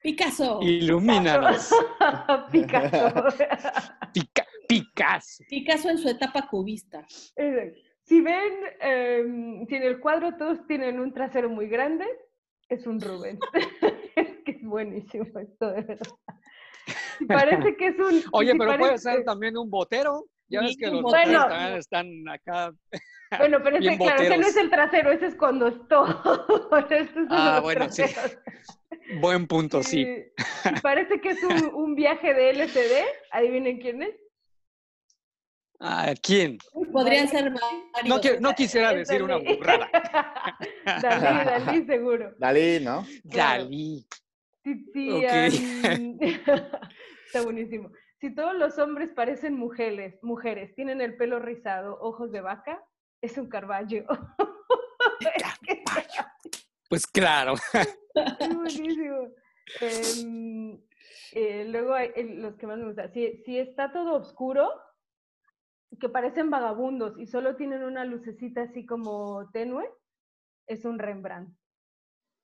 Picasso. 0.00 0.60
Ilumínanos. 0.62 1.70
Picasso. 2.52 3.24
Pica- 4.12 4.46
Picasso. 4.68 5.44
Picasso 5.48 5.88
en 5.90 5.98
su 5.98 6.08
etapa 6.08 6.46
cubista. 6.48 7.00
Exacto. 7.36 7.80
Si 8.08 8.22
ven, 8.22 8.52
em, 8.80 9.66
si 9.66 9.74
en 9.74 9.82
el 9.82 10.00
cuadro 10.00 10.34
todos 10.38 10.66
tienen 10.66 10.98
un 10.98 11.12
trasero 11.12 11.50
muy 11.50 11.68
grande, 11.68 12.06
es 12.70 12.86
un 12.86 13.00
Rubén. 13.00 13.38
es 14.16 14.28
que 14.44 14.52
es 14.52 14.62
buenísimo 14.62 15.26
esto, 15.38 15.70
de 15.70 15.82
verdad. 15.82 16.12
Parece 17.28 17.76
que 17.76 17.88
es 17.88 17.98
un... 17.98 18.22
Oye, 18.32 18.52
si 18.52 18.58
pero 18.58 18.78
puede 18.78 18.96
ser 18.96 19.24
también 19.24 19.58
un 19.58 19.68
botero. 19.68 20.24
Ya 20.48 20.62
ves 20.62 20.78
que 20.78 20.86
los 20.86 21.02
Bueno. 21.02 21.48
también 21.48 21.78
están 21.78 22.28
acá. 22.28 22.72
Bueno, 23.38 23.58
pero 23.62 23.76
ese, 23.76 23.94
claro, 23.98 24.22
ese 24.22 24.38
no 24.38 24.46
es 24.46 24.56
el 24.56 24.70
trasero, 24.70 25.12
ese 25.12 25.26
es 25.26 25.34
cuando 25.34 25.66
es 25.66 25.74
todo. 25.86 26.06
Estos 26.88 27.08
son 27.14 27.26
Ah, 27.28 27.60
bueno, 27.62 27.86
sí. 27.90 28.04
Buen 29.20 29.46
punto, 29.46 29.82
sí. 29.82 30.00
Eh, 30.00 30.32
parece 30.82 31.20
que 31.20 31.32
es 31.32 31.44
un, 31.44 31.74
un 31.74 31.94
viaje 31.94 32.32
de 32.32 32.48
LCD, 32.52 33.04
adivinen 33.30 33.80
quién 33.80 34.02
es. 34.02 34.14
¿A 35.80 36.12
quién? 36.20 36.58
Podrían 36.92 37.28
ser 37.28 37.50
varios. 37.52 38.08
No, 38.08 38.20
que- 38.20 38.40
no 38.40 38.52
quisiera 38.54 38.92
Es 38.92 39.06
decir 39.08 39.22
una 39.22 39.36
burrada. 39.36 39.88
Dalí, 41.02 41.44
Dalí, 41.64 41.86
seguro. 41.86 42.34
Dalí, 42.38 42.80
¿no? 42.84 43.06
Claro. 43.30 43.64
Dalí. 43.64 44.04
Sí, 44.64 44.84
sí, 44.92 45.24
está 47.26 47.42
buenísimo. 47.42 47.90
Si 48.20 48.34
todos 48.34 48.54
los 48.54 48.76
hombres 48.78 49.10
parecen 49.14 49.54
mujeres, 49.54 50.18
mujeres, 50.22 50.74
tienen 50.74 51.00
el 51.00 51.16
pelo 51.16 51.38
rizado, 51.38 51.96
ojos 52.00 52.32
de 52.32 52.40
vaca, 52.40 52.82
es 53.22 53.38
un 53.38 53.48
Carballo. 53.48 54.04
Pues 56.88 57.06
claro. 57.06 57.54
es 57.74 58.54
buenísimo. 58.56 59.28
Em, 59.80 60.80
eh, 61.32 61.66
luego 61.68 61.92
hay 61.92 62.12
los 62.36 62.56
que 62.56 62.66
más 62.66 62.78
me 62.78 62.86
gustan. 62.86 63.12
Si, 63.12 63.42
si 63.44 63.58
está 63.58 63.92
todo 63.92 64.14
oscuro, 64.14 64.70
que 66.00 66.08
parecen 66.08 66.50
vagabundos 66.50 67.18
y 67.18 67.26
solo 67.26 67.56
tienen 67.56 67.82
una 67.82 68.04
lucecita 68.04 68.62
así 68.62 68.84
como 68.86 69.48
tenue, 69.52 69.88
es 70.66 70.84
un 70.84 70.98
Rembrandt. 70.98 71.56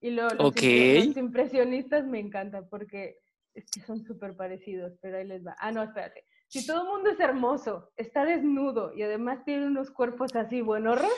Y 0.01 0.11
lo- 0.11 0.29
los, 0.31 0.55
impre- 0.55 1.01
Ok. 1.01 1.07
los 1.07 1.17
impresionistas 1.17 2.05
me 2.07 2.19
encantan 2.19 2.69
porque 2.69 3.17
es 3.55 3.65
que 3.71 3.81
son 3.81 4.03
súper 4.05 4.35
parecidos, 4.37 4.93
pero 5.01 5.19
ahí 5.19 5.27
les 5.27 5.47
va. 5.47 5.55
Ah, 5.59 5.71
no, 5.73 5.83
espérate. 5.83 6.25
Si 6.49 6.67
todo 6.67 6.83
el 6.83 6.89
mundo 6.89 7.11
es 7.11 7.21
hermoso, 7.21 7.91
está 7.97 8.25
desnudo 8.25 8.93
y 8.95 9.03
además 9.03 9.45
tiene 9.45 9.67
unos 9.67 9.91
cuerpos 9.91 10.35
así 10.37 10.61
buenorros, 10.61 11.11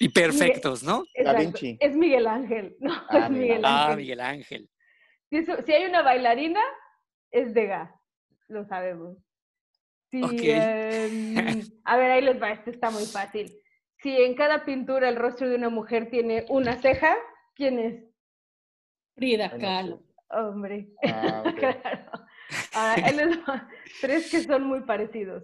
Y 0.00 0.08
perfectos, 0.10 0.82
¿no? 0.82 1.04
exacto, 1.14 1.40
Vinci. 1.42 1.76
es 1.80 1.96
Miguel 1.96 2.26
Ángel. 2.26 2.76
No, 2.80 2.92
Ah, 3.08 3.24
es 3.24 3.30
Miguel 3.30 3.48
Miguel 3.48 3.64
Ah, 3.64 3.84
Ángel. 3.86 3.96
Miguel 3.98 4.20
Ángel. 4.20 4.70
Si, 5.30 5.36
eso- 5.38 5.62
si 5.64 5.72
hay 5.72 5.84
una 5.88 6.02
bailarina, 6.02 6.60
es 7.30 7.52
de 7.54 7.66
gas, 7.66 7.90
lo 8.48 8.64
sabemos. 8.64 9.16
Si, 10.10 10.22
Ok. 10.22 10.32
em, 10.32 11.60
a 11.84 11.96
ver, 11.96 12.10
ahí 12.10 12.22
les 12.22 12.40
va, 12.40 12.50
esto 12.52 12.70
está 12.70 12.90
muy 12.90 13.04
fácil. 13.04 13.52
Si 14.02 14.10
en 14.16 14.34
cada 14.34 14.64
pintura 14.64 15.08
el 15.08 15.16
rostro 15.16 15.48
de 15.48 15.56
una 15.56 15.68
mujer 15.68 16.08
tiene 16.10 16.46
una 16.48 16.80
ceja, 16.80 17.16
¿quién 17.54 17.78
es? 17.78 18.04
Frida 19.16 19.48
Bueno, 19.48 19.62
Kahlo. 19.64 20.02
Hombre. 20.30 20.88
Ah, 21.04 21.42
claro. 21.56 22.10
Ahora, 22.74 23.06
ahí 23.06 23.16
les 23.16 23.38
va. 23.40 23.68
Tres 24.00 24.30
que 24.30 24.40
son 24.44 24.62
muy 24.64 24.80
parecidos. 24.82 25.42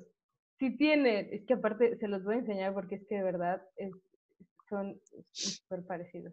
Si 0.58 0.76
tiene, 0.76 1.28
es 1.34 1.44
que 1.46 1.54
aparte 1.54 1.96
se 1.98 2.06
los 2.08 2.22
voy 2.22 2.36
a 2.36 2.38
enseñar 2.38 2.72
porque 2.74 2.94
es 2.96 3.06
que 3.08 3.16
de 3.16 3.22
verdad 3.22 3.62
es- 3.76 3.92
son 4.68 4.98
súper 5.32 5.84
parecidos. 5.84 6.32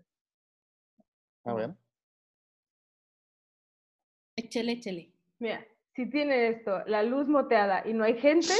A 1.43 1.53
ver. 1.53 1.71
Échele, 4.35 4.73
échele. 4.73 5.11
Mira, 5.39 5.65
si 5.93 6.09
tiene 6.09 6.47
esto, 6.47 6.83
la 6.85 7.03
luz 7.03 7.27
moteada 7.27 7.83
y 7.85 7.93
no 7.93 8.03
hay 8.03 8.17
gente, 8.19 8.53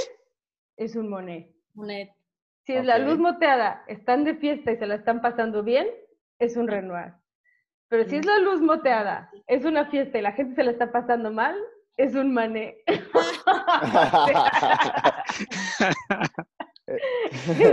es 0.78 0.96
un 0.96 1.10
Monet. 1.10 1.50
Monet. 1.74 2.12
Si 2.66 2.74
es 2.74 2.86
la 2.86 3.00
luz 3.00 3.18
moteada, 3.18 3.84
están 3.88 4.24
de 4.24 4.36
fiesta 4.36 4.72
y 4.72 4.78
se 4.78 4.86
la 4.86 4.96
están 4.96 5.22
pasando 5.22 5.64
bien, 5.64 5.88
es 6.40 6.56
un 6.58 6.68
Renoir. 6.68 7.14
Pero 7.88 8.08
si 8.08 8.18
es 8.18 8.26
la 8.26 8.38
luz 8.40 8.62
moteada, 8.62 9.30
es 9.48 9.66
una 9.66 9.86
fiesta 9.90 10.18
y 10.18 10.22
la 10.22 10.32
gente 10.34 10.56
se 10.56 10.64
la 10.64 10.72
está 10.72 10.92
pasando 10.92 11.32
mal, 11.32 11.56
es 11.98 12.16
un 12.16 12.34
Manet. 12.34 12.78
es, 12.88 13.02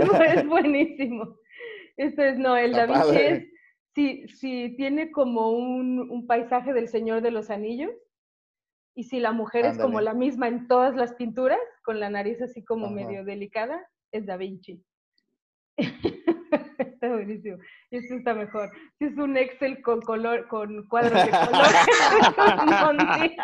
bu- 0.07 0.35
es 0.35 0.47
buenísimo. 0.47 1.35
Esto 1.97 2.21
es, 2.23 2.37
no, 2.37 2.55
el 2.57 2.71
Está 2.71 2.87
Da 2.87 2.93
Vinci 2.93 3.07
padre. 3.07 3.29
es, 3.31 3.45
si, 3.95 4.27
si 4.29 4.75
tiene 4.77 5.11
como 5.11 5.51
un, 5.51 5.99
un 6.09 6.27
paisaje 6.27 6.73
del 6.73 6.87
Señor 6.87 7.21
de 7.21 7.31
los 7.31 7.49
Anillos, 7.49 7.91
y 8.99 9.03
si 9.05 9.21
la 9.21 9.31
mujer 9.31 9.63
es 9.65 9.77
como 9.77 9.99
Ándale. 9.99 10.05
la 10.05 10.13
misma 10.13 10.49
en 10.49 10.67
todas 10.67 10.93
las 10.93 11.13
pinturas, 11.13 11.57
con 11.85 12.01
la 12.01 12.09
nariz 12.09 12.41
así 12.41 12.65
como 12.65 12.87
Ajá. 12.87 12.95
medio 12.95 13.23
delicada, 13.23 13.81
es 14.11 14.25
Da 14.25 14.35
Vinci. 14.35 14.83
está 15.77 17.07
buenísimo. 17.07 17.57
Y 17.91 17.97
esto 17.97 18.15
está 18.15 18.33
mejor. 18.33 18.69
Si 18.97 19.05
es 19.05 19.17
un 19.17 19.37
Excel 19.37 19.81
con 19.81 20.01
color, 20.01 20.49
con 20.49 20.85
cuadros 20.89 21.13
de 21.13 21.29
colores, 21.31 21.71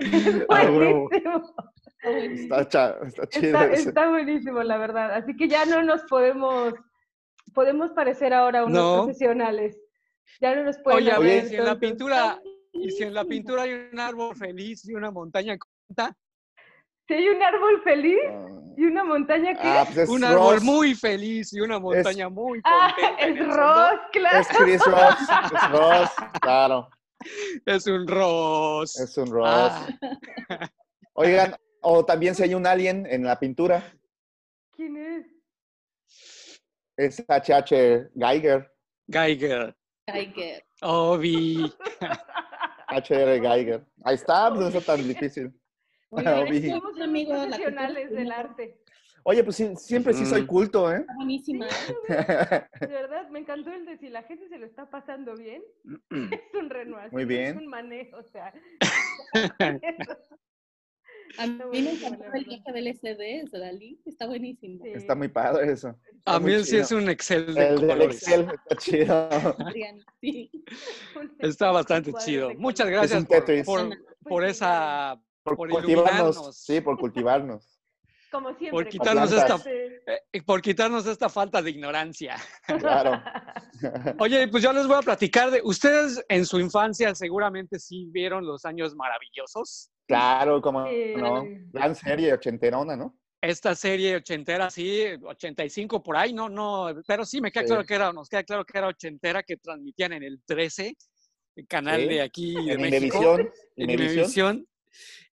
es 0.00 0.46
Ah, 0.48 0.68
buenísimo. 0.68 1.54
Está, 2.02 2.66
cha- 2.68 2.96
está 3.06 3.26
chido 3.28 3.46
Está, 3.46 3.66
está 3.72 4.08
buenísimo, 4.08 4.62
la 4.64 4.78
verdad. 4.78 5.12
Así 5.14 5.36
que 5.36 5.46
ya 5.46 5.64
no 5.64 5.80
nos 5.84 6.02
podemos, 6.04 6.74
podemos 7.54 7.92
parecer 7.92 8.34
ahora 8.34 8.64
unos 8.64 8.82
No. 8.82 8.96
profesionales. 9.04 9.78
Ya 10.40 10.56
no 10.56 10.64
nos 10.64 10.76
pueden 10.78 11.02
Oye, 11.02 11.12
a 11.12 11.16
haber 11.16 11.28
ver, 11.42 11.44
si 11.50 11.56
en 11.56 11.64
la 11.66 11.78
pintura, 11.78 12.40
y 12.72 12.90
si 12.90 13.02
en 13.02 13.14
la 13.14 13.24
pintura 13.24 13.62
hay 13.62 13.88
un 13.92 13.98
árbol 14.00 14.34
feliz 14.36 14.84
y 14.88 14.94
una 14.94 15.10
montaña 15.10 15.56
corta, 15.58 16.16
Si 17.08 17.14
hay 17.14 17.28
un 17.28 17.42
árbol 17.42 17.82
feliz 17.82 18.20
y 18.76 18.84
una 18.84 19.02
montaña 19.04 19.54
que... 19.54 19.60
Ah, 19.68 19.82
pues 19.84 19.98
es 19.98 20.08
un 20.08 20.22
árbol 20.24 20.54
Ross, 20.54 20.62
muy 20.64 20.94
feliz 20.94 21.52
y 21.52 21.60
una 21.60 21.78
montaña 21.80 22.28
muy 22.28 22.60
Ah, 22.64 22.94
contenta. 22.94 23.26
en 23.26 23.38
es 23.38 23.46
Ross, 23.56 24.00
claro. 24.12 24.38
es 24.38 24.48
Chris 24.48 24.84
Ross, 24.86 25.20
es 25.52 25.70
Ross, 25.70 26.10
claro, 26.40 26.88
Es 27.66 27.86
un 27.86 28.06
Ross. 28.06 28.98
es 29.00 29.16
un 29.18 29.30
Ross. 29.30 29.72
Ah, 29.72 29.88
Oigan, 31.14 31.54
o 31.82 32.04
también 32.04 32.34
si 32.34 32.44
hay 32.44 32.54
un 32.54 32.66
alien 32.66 33.04
en 33.06 33.24
la 33.24 33.38
pintura, 33.38 33.82
¿Quién 34.74 34.96
es? 34.96 35.26
es 36.96 37.24
H.H. 37.28 38.08
Geiger, 38.14 38.72
Geiger. 39.08 39.76
Tiger. 40.06 40.64
Obi. 40.82 41.72
H.R. 42.90 43.40
Geiger. 43.40 43.84
Ahí 44.04 44.14
está, 44.14 44.48
pues 44.48 44.60
no 44.60 44.68
está 44.68 44.80
tan 44.80 45.06
difícil. 45.06 45.52
Muy 46.10 46.24
bien, 46.24 46.64
es 46.64 46.70
Somos 46.70 46.96
un 46.96 47.02
amigo 47.02 47.32
de 47.32 47.48
la 47.48 47.56
profesionales 47.56 48.10
del 48.10 48.32
arte. 48.32 48.80
Oye, 49.22 49.44
pues 49.44 49.56
sí, 49.56 49.76
siempre 49.76 50.14
sí 50.14 50.24
soy 50.24 50.46
culto, 50.46 50.90
¿eh? 50.90 51.00
Está 51.00 51.14
buenísima. 51.14 51.66
De 52.08 52.86
verdad, 52.86 53.28
me 53.28 53.40
encantó 53.40 53.70
el 53.70 53.84
de 53.84 53.98
si 53.98 54.08
la 54.08 54.22
gente 54.22 54.48
se 54.48 54.58
lo 54.58 54.64
está 54.64 54.88
pasando 54.88 55.36
bien, 55.36 55.62
es 56.10 56.54
un 56.58 56.70
Renoir. 56.70 57.12
Muy 57.12 57.26
bien. 57.26 57.50
Es 57.50 57.56
un 57.56 57.66
manejo, 57.66 58.16
o 58.16 58.22
sea. 58.22 58.52
A 61.38 61.46
mí 61.46 61.82
me 61.82 61.92
encantó 61.92 62.24
el 62.34 62.44
viaje 62.44 62.72
del 62.72 62.94
SD 62.94 63.48
de 63.50 63.58
Dalí. 63.58 64.00
Está 64.04 64.26
buenísimo. 64.26 64.82
Sí. 64.84 64.90
Está 64.94 65.14
muy 65.14 65.28
padre 65.28 65.72
eso. 65.72 65.88
A 65.88 66.36
Está 66.36 66.40
mí 66.40 66.52
él 66.52 66.64
sí 66.64 66.70
chido. 66.72 66.82
es 66.82 66.92
un 66.92 67.08
Excel 67.10 67.54
de 67.54 67.68
El 67.68 67.74
colores. 67.76 68.16
Excel 68.16 68.40
está 68.50 68.76
chido. 68.76 69.28
Sí. 70.20 70.50
Está 71.38 71.70
bastante 71.70 72.12
chido. 72.24 72.54
Muchas 72.56 72.88
gracias 72.88 73.24
por, 73.24 73.44
Pues 73.44 73.64
por 74.28 74.44
esa 74.44 75.20
Por, 75.42 75.56
Por 75.56 75.68
cultivarnos. 75.70 76.12
iluminarnos. 76.36 76.56
Sí, 76.56 76.80
por 76.80 76.98
cultivarnos. 76.98 77.76
Como 78.30 78.48
siempre. 78.50 78.70
por 78.70 78.88
quitarnos 78.88 79.32
esta- 79.32 79.60
eh, 80.32 80.42
por 80.42 80.62
quitarnos 80.62 81.04
esta 81.06 81.28
falta 81.28 81.60
de 81.60 81.70
ignorancia. 81.70 82.36
Claro. 82.78 83.20
Oye, 84.20 84.46
pues 84.46 84.62
yo 84.62 84.72
les 84.72 84.86
voy 84.86 84.96
a 84.98 85.02
platicar 85.02 85.50
de 85.50 85.60
ustedes 85.64 86.22
en 86.28 86.46
su 86.46 86.60
infancia 86.60 87.12
seguramente 87.16 87.80
sí 87.80 88.06
vieron 88.12 88.46
los 88.46 88.64
años 88.64 88.94
maravillosos. 88.94 89.90
Claro, 90.16 90.60
como 90.60 90.86
Sí. 90.86 91.12
no. 91.16 91.44
Gran 91.72 91.94
serie 91.94 92.32
ochenterona, 92.32 92.96
¿no? 92.96 93.16
Esta 93.42 93.74
serie 93.74 94.16
ochentera, 94.16 94.68
sí, 94.68 95.02
85 95.22 96.02
por 96.02 96.16
ahí, 96.16 96.32
no, 96.34 96.48
no, 96.50 96.88
pero 97.06 97.24
sí 97.24 97.40
me 97.40 97.50
queda 97.50 97.62
Sí. 97.62 97.68
claro 97.68 97.84
que 97.84 97.94
era, 97.94 98.12
nos 98.12 98.28
queda 98.28 98.44
claro 98.44 98.64
que 98.66 98.76
era 98.76 98.88
ochentera 98.88 99.42
que 99.42 99.56
transmitían 99.56 100.12
en 100.12 100.22
el 100.24 100.42
13, 100.44 100.94
el 101.56 101.66
canal 101.66 102.02
Sí. 102.02 102.08
de 102.08 102.20
aquí 102.20 102.54
de 102.54 102.72
En 102.74 102.80
México. 102.82 103.38
Imevisión. 103.76 104.66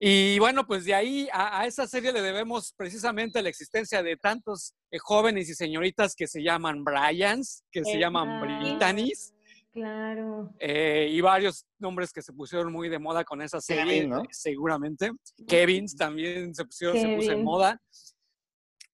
Y 0.01 0.37
bueno, 0.41 0.67
pues 0.67 0.85
de 0.85 0.95
ahí 0.95 1.29
a, 1.33 1.61
a 1.61 1.67
esa 1.67 1.87
serie 1.87 2.13
le 2.13 2.23
debemos 2.23 2.73
precisamente 2.77 3.41
la 3.41 3.51
existencia 3.51 4.03
de 4.03 4.17
tantos 4.17 4.75
eh, 4.91 4.99
jóvenes 4.99 5.49
y 5.49 5.55
señoritas 5.55 6.17
que 6.17 6.27
se 6.27 6.43
llaman 6.43 6.83
Bryans, 6.83 7.63
que 7.71 7.85
se 7.85 7.99
llaman 8.01 8.29
Ah, 8.29 8.41
Britannies, 8.61 9.33
Claro. 9.73 10.53
eh, 10.59 11.09
y 11.11 11.21
varios 11.23 11.67
nombres 11.79 12.13
que 12.13 12.21
se 12.21 12.33
pusieron 12.33 12.71
muy 12.71 12.91
de 12.91 12.99
moda 12.99 13.25
con 13.25 13.41
esa 13.41 13.61
serie, 13.61 13.85
Kevin, 14.01 14.11
¿no? 14.11 14.23
seguramente. 14.31 15.13
Kevins 15.49 15.97
también 15.97 16.55
se, 16.55 16.65
pusieron, 16.65 16.99
se 16.99 17.17
puso 17.17 17.33
en 17.33 17.43
moda. 17.43 17.81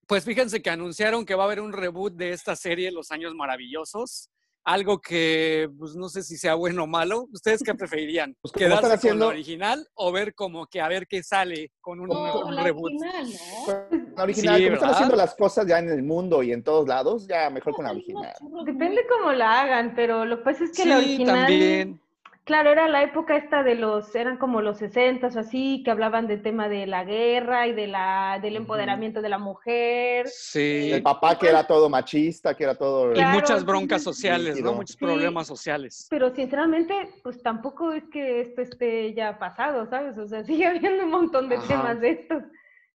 Pues 0.07 0.23
fíjense 0.23 0.61
que 0.61 0.69
anunciaron 0.69 1.25
que 1.25 1.35
va 1.35 1.43
a 1.43 1.45
haber 1.45 1.61
un 1.61 1.73
reboot 1.73 2.13
de 2.15 2.31
esta 2.31 2.55
serie, 2.55 2.91
Los 2.91 3.11
Años 3.11 3.35
Maravillosos. 3.35 4.29
Algo 4.65 4.99
que, 4.99 5.69
pues 5.79 5.95
no 5.95 6.09
sé 6.09 6.21
si 6.21 6.37
sea 6.37 6.53
bueno 6.55 6.83
o 6.83 6.87
malo. 6.87 7.27
¿Ustedes 7.33 7.63
qué 7.63 7.73
preferirían? 7.73 8.35
Pues 8.41 8.51
como 8.51 8.65
están 8.65 8.77
¿Quedarse 8.79 8.87
con 8.89 8.97
haciendo- 8.97 9.25
la 9.25 9.31
original 9.31 9.87
o 9.95 10.11
ver 10.11 10.35
como 10.35 10.67
que 10.67 10.81
a 10.81 10.87
ver 10.87 11.07
qué 11.07 11.23
sale 11.23 11.71
con 11.81 11.99
un, 11.99 12.07
No, 12.09 12.45
un 12.45 12.55
la 12.55 12.63
reboot? 12.63 12.91
original, 12.91 13.27
¿no? 13.27 14.13
La 14.17 14.23
original, 14.23 14.57
Sí, 14.57 14.63
como 14.65 14.75
están 14.75 14.89
haciendo 14.91 15.15
las 15.15 15.35
cosas 15.35 15.65
ya 15.65 15.79
en 15.79 15.89
el 15.89 16.03
mundo 16.03 16.43
y 16.43 16.51
en 16.51 16.63
todos 16.63 16.87
lados, 16.87 17.25
ya 17.27 17.49
mejor 17.49 17.73
con 17.73 17.85
la 17.85 17.91
original. 17.91 18.33
Depende 18.65 19.01
cómo 19.07 19.31
la 19.31 19.61
hagan, 19.61 19.93
pero 19.95 20.25
lo 20.25 20.37
que 20.39 20.43
pasa 20.43 20.63
es 20.65 20.71
que 20.71 20.85
la 20.85 20.99
Sí, 20.99 21.05
original. 21.05 21.35
también. 21.47 22.01
Claro, 22.49 22.71
era 22.71 22.87
la 22.87 23.03
época 23.03 23.37
esta 23.37 23.61
de 23.61 23.75
los, 23.75 24.15
eran 24.15 24.37
como 24.37 24.59
los 24.63 24.79
60 24.79 25.27
o 25.27 25.39
así, 25.39 25.83
que 25.85 25.91
hablaban 25.91 26.25
del 26.25 26.41
tema 26.41 26.67
de 26.67 26.87
la 26.87 27.03
guerra 27.03 27.67
y 27.67 27.73
de 27.73 27.85
la, 27.85 28.39
del 28.41 28.55
empoderamiento 28.55 29.21
de 29.21 29.29
la 29.29 29.37
mujer. 29.37 30.27
Sí. 30.29 30.89
El 30.91 31.03
papá 31.03 31.37
que 31.37 31.47
era 31.47 31.67
todo 31.67 31.91
machista, 31.91 32.57
que 32.57 32.63
era 32.63 32.73
todo... 32.73 33.11
Y 33.11 33.13
Claro, 33.13 33.39
muchas 33.39 33.63
broncas 33.63 34.01
sociales, 34.01 34.59
¿no? 34.63 34.73
Muchos 34.73 34.95
Sí. 34.95 35.05
problemas 35.05 35.45
sociales. 35.45 36.07
Pero 36.09 36.33
sinceramente, 36.33 37.21
pues 37.21 37.39
tampoco 37.43 37.91
es 37.91 38.05
que 38.11 38.41
esto 38.41 38.63
esté 38.63 39.13
ya 39.13 39.37
pasado, 39.37 39.87
¿sabes? 39.87 40.17
O 40.17 40.25
sea, 40.27 40.43
sigue 40.43 40.65
habiendo 40.65 41.03
un 41.03 41.11
montón 41.11 41.49
de 41.49 41.57
Ajá. 41.57 41.67
temas 41.67 42.01
de 42.01 42.09
estos. 42.09 42.41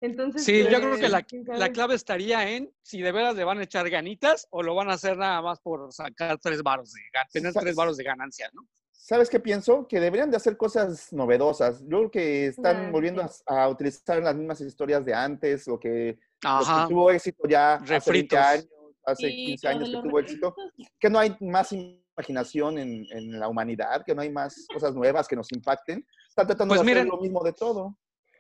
Entonces, 0.00 0.42
Sí, 0.42 0.64
yo 0.64 0.68
pues, 0.68 0.80
creo 0.80 0.98
que 0.98 1.08
la, 1.08 1.24
la 1.56 1.68
clave 1.68 1.94
estaría 1.94 2.50
en 2.50 2.72
si 2.82 3.02
de 3.02 3.12
veras 3.12 3.36
le 3.36 3.44
van 3.44 3.58
a 3.58 3.62
echar 3.62 3.88
ganitas 3.88 4.48
o 4.50 4.64
lo 4.64 4.74
van 4.74 4.90
a 4.90 4.94
hacer 4.94 5.16
nada 5.16 5.40
más 5.42 5.60
por 5.60 5.92
sacar 5.92 6.38
tres 6.38 6.60
varos, 6.60 6.92
de, 6.92 7.00
tener 7.32 7.52
tres 7.52 7.76
varos 7.76 7.96
de 7.96 8.02
ganancia, 8.02 8.50
¿no? 8.52 8.66
¿Sabes 9.06 9.28
qué 9.28 9.38
pienso? 9.38 9.86
Que 9.86 10.00
deberían 10.00 10.30
de 10.30 10.38
hacer 10.38 10.56
cosas 10.56 11.12
novedosas. 11.12 11.82
Yo 11.82 11.98
creo 11.98 12.10
que 12.10 12.46
están 12.46 12.86
Ah, 12.86 12.90
volviendo 12.90 13.28
sí. 13.28 13.42
a, 13.46 13.64
a 13.64 13.68
utilizar 13.68 14.22
las 14.22 14.34
mismas 14.34 14.62
historias 14.62 15.04
de 15.04 15.12
antes, 15.12 15.66
lo 15.66 15.78
que, 15.78 16.18
que 16.40 16.48
tuvo 16.88 17.10
éxito 17.10 17.46
ya 17.46 17.74
hace 17.74 17.84
20 17.84 17.94
Refritos. 17.96 18.38
años, 18.38 18.66
hace 19.04 19.28
Y 19.28 19.44
15 19.58 19.66
lo 19.66 19.70
años 19.76 19.90
que 19.90 20.08
tuvo 20.08 20.18
éxito. 20.20 20.54
refritos, 20.56 20.92
Que 20.98 21.10
no 21.10 21.18
hay 21.18 21.36
más 21.40 21.70
imaginación 21.72 22.78
en, 22.78 23.04
en 23.10 23.38
la 23.38 23.48
humanidad, 23.48 24.02
que 24.06 24.14
no 24.14 24.22
hay 24.22 24.30
más 24.32 24.66
cosas 24.72 24.94
nuevas 24.94 25.28
que 25.28 25.36
nos 25.36 25.52
impacten. 25.52 26.06
Están 26.26 26.46
tratando 26.46 26.74
Pues 26.74 26.80
de 26.80 26.90
hacer 26.90 27.02
miren, 27.04 27.14
lo 27.14 27.20
mismo 27.20 27.44
de 27.44 27.52
todo. 27.52 27.98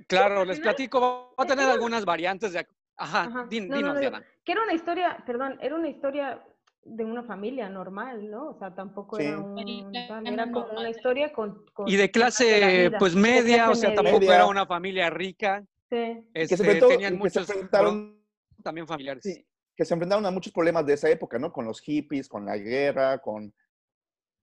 Claro, 0.08 0.46
les 0.46 0.60
platico, 0.60 1.34
va 1.38 1.44
a 1.44 1.46
tener 1.46 1.68
algunas 1.68 2.06
variantes 2.06 2.54
de... 2.54 2.66
Ajá, 2.96 3.24
Ajá. 3.24 3.46
din- 3.50 3.68
No, 3.68 3.74
no, 3.74 3.76
dinos, 3.76 3.94
no, 3.96 4.00
Diana. 4.00 4.24
Que 4.42 4.52
era 4.52 4.62
una 4.62 4.72
historia, 4.72 5.22
perdón, 5.26 5.58
era 5.60 5.74
una 5.74 5.88
historia 5.88 6.42
de 6.86 7.04
una 7.04 7.22
familia 7.24 7.68
normal, 7.68 8.30
¿no? 8.30 8.50
O 8.50 8.58
sea, 8.58 8.74
tampoco 8.74 9.18
era 9.18 9.38
un 9.38 9.52
Americana 9.52 10.06
tal, 10.08 10.26
era 10.26 10.44
como 10.46 10.60
normal. 10.66 10.78
una 10.78 10.90
historia 10.90 11.32
con, 11.32 11.64
con 11.72 11.88
Y 11.88 11.96
de 11.96 12.10
clase, 12.10 12.90
pues 12.98 13.14
media, 13.14 13.64
clase 13.66 13.70
o 13.70 13.74
sea, 13.74 13.88
media. 13.90 14.02
tampoco 14.02 14.20
Media. 14.20 14.34
era 14.34 14.46
una 14.46 14.66
familia 14.66 15.10
rica. 15.10 15.64
Sí. 15.90 15.96
Que 15.96 16.24
Este, 16.34 16.56
se, 16.56 16.62
enfrentó- 16.64 16.88
tenían 16.88 17.12
que 17.14 17.18
muchos 17.18 17.48
enfrentaron 17.48 18.20
también 18.62 18.86
familiares. 18.86 19.22
Sí, 19.22 19.46
que 19.76 19.84
se 19.84 19.94
enfrentaron 19.94 20.26
a 20.26 20.30
muchos 20.30 20.52
problemas 20.52 20.84
de 20.86 20.92
esa 20.94 21.08
época, 21.08 21.38
¿no? 21.38 21.52
Con 21.52 21.64
los 21.64 21.80
hippies, 21.80 22.28
con 22.28 22.44
la 22.44 22.56
guerra, 22.58 23.18
con 23.18 23.52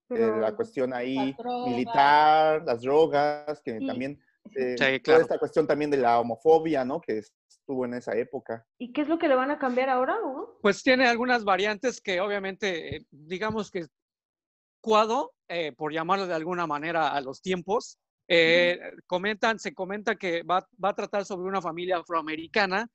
eh, 0.09 0.31
la 0.39 0.53
cuestión 0.55 0.93
ahí 0.93 1.33
militar, 1.65 2.63
las 2.65 2.81
drogas, 2.81 3.61
que 3.63 3.77
Y- 3.79 3.87
también, 3.87 4.19
eh, 4.55 4.75
Sí, 4.77 4.83
toda 4.83 4.99
claro. 4.99 5.21
esta 5.21 5.39
cuestión 5.39 5.67
también 5.67 5.91
de 5.91 5.97
la 5.97 6.19
homofobia, 6.19 6.83
¿no? 6.85 6.99
Que 7.01 7.19
estuvo 7.49 7.85
en 7.85 7.93
esa 7.93 8.15
época. 8.15 8.65
¿Y 8.77 8.91
qué 8.91 9.01
es 9.01 9.07
lo 9.07 9.17
que 9.17 9.27
le 9.27 9.35
van 9.35 9.51
a 9.51 9.59
cambiar 9.59 9.89
ahora, 9.89 10.17
Hugo? 10.21 10.59
Pues 10.61 10.83
tiene 10.83 11.07
algunas 11.07 11.43
variantes 11.43 12.01
que 12.01 12.19
obviamente, 12.21 12.97
eh, 12.97 13.05
digamos 13.11 13.71
que 13.71 13.85
cuado, 14.81 15.33
eh, 15.47 15.71
por 15.73 15.93
llamarlo 15.93 16.27
de 16.27 16.33
alguna 16.33 16.65
manera 16.67 17.09
a 17.09 17.21
los 17.21 17.41
tiempos. 17.41 17.97
Eh, 18.27 18.79
Comentan, 19.07 19.59
se 19.59 19.73
comenta 19.73 20.15
que 20.15 20.43
va, 20.43 20.65
va 20.83 20.89
a 20.89 20.95
tratar 20.95 21.25
sobre 21.25 21.47
una 21.47 21.61
familia 21.61 21.97
afroamericana, 21.97 22.87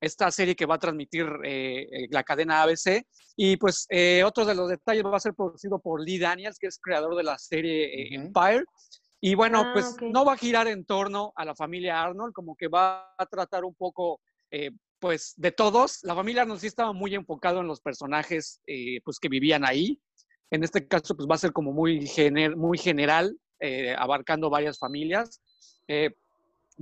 esta 0.00 0.30
serie 0.30 0.56
que 0.56 0.64
va 0.66 0.76
a 0.76 0.78
transmitir 0.78 1.26
eh, 1.44 1.86
eh, 1.92 2.08
la 2.10 2.24
cadena 2.24 2.62
ABC. 2.62 3.04
Y 3.36 3.56
pues 3.58 3.86
eh, 3.90 4.24
otro 4.24 4.44
de 4.44 4.54
los 4.54 4.68
detalles 4.68 5.04
va 5.04 5.16
a 5.16 5.20
ser 5.20 5.34
producido 5.34 5.78
por 5.78 6.00
Lee 6.02 6.18
Daniels, 6.18 6.58
que 6.58 6.66
es 6.68 6.78
creador 6.80 7.14
de 7.16 7.22
la 7.22 7.38
serie 7.38 7.84
eh. 7.84 8.14
Empire. 8.14 8.64
Y 9.20 9.34
bueno, 9.34 9.62
Ah, 9.66 9.70
pues 9.72 9.96
no 10.00 10.24
va 10.24 10.32
a 10.34 10.36
girar 10.36 10.66
en 10.68 10.84
torno 10.84 11.32
a 11.36 11.44
la 11.44 11.54
familia 11.54 12.02
Arnold, 12.02 12.32
como 12.32 12.56
que 12.56 12.68
va 12.68 13.12
a 13.18 13.26
tratar 13.26 13.64
un 13.64 13.74
poco, 13.74 14.20
eh, 14.50 14.70
pues, 14.98 15.34
de 15.36 15.52
todos. 15.52 15.98
La 16.04 16.14
familia 16.14 16.42
Arnold 16.42 16.60
sí 16.60 16.66
estaba 16.66 16.92
muy 16.92 17.14
enfocado 17.14 17.60
en 17.60 17.66
los 17.66 17.80
personajes, 17.80 18.60
eh, 18.66 19.00
pues, 19.04 19.18
que 19.18 19.28
vivían 19.28 19.64
ahí. 19.66 20.00
En 20.50 20.64
este 20.64 20.86
caso, 20.88 21.14
pues, 21.16 21.28
va 21.30 21.34
a 21.34 21.38
ser 21.38 21.52
como 21.52 21.72
muy, 21.72 22.00
gener- 22.06 22.56
muy 22.56 22.78
general, 22.78 23.38
eh, 23.60 23.94
abarcando 23.96 24.48
varias 24.50 24.78
familias. 24.78 25.40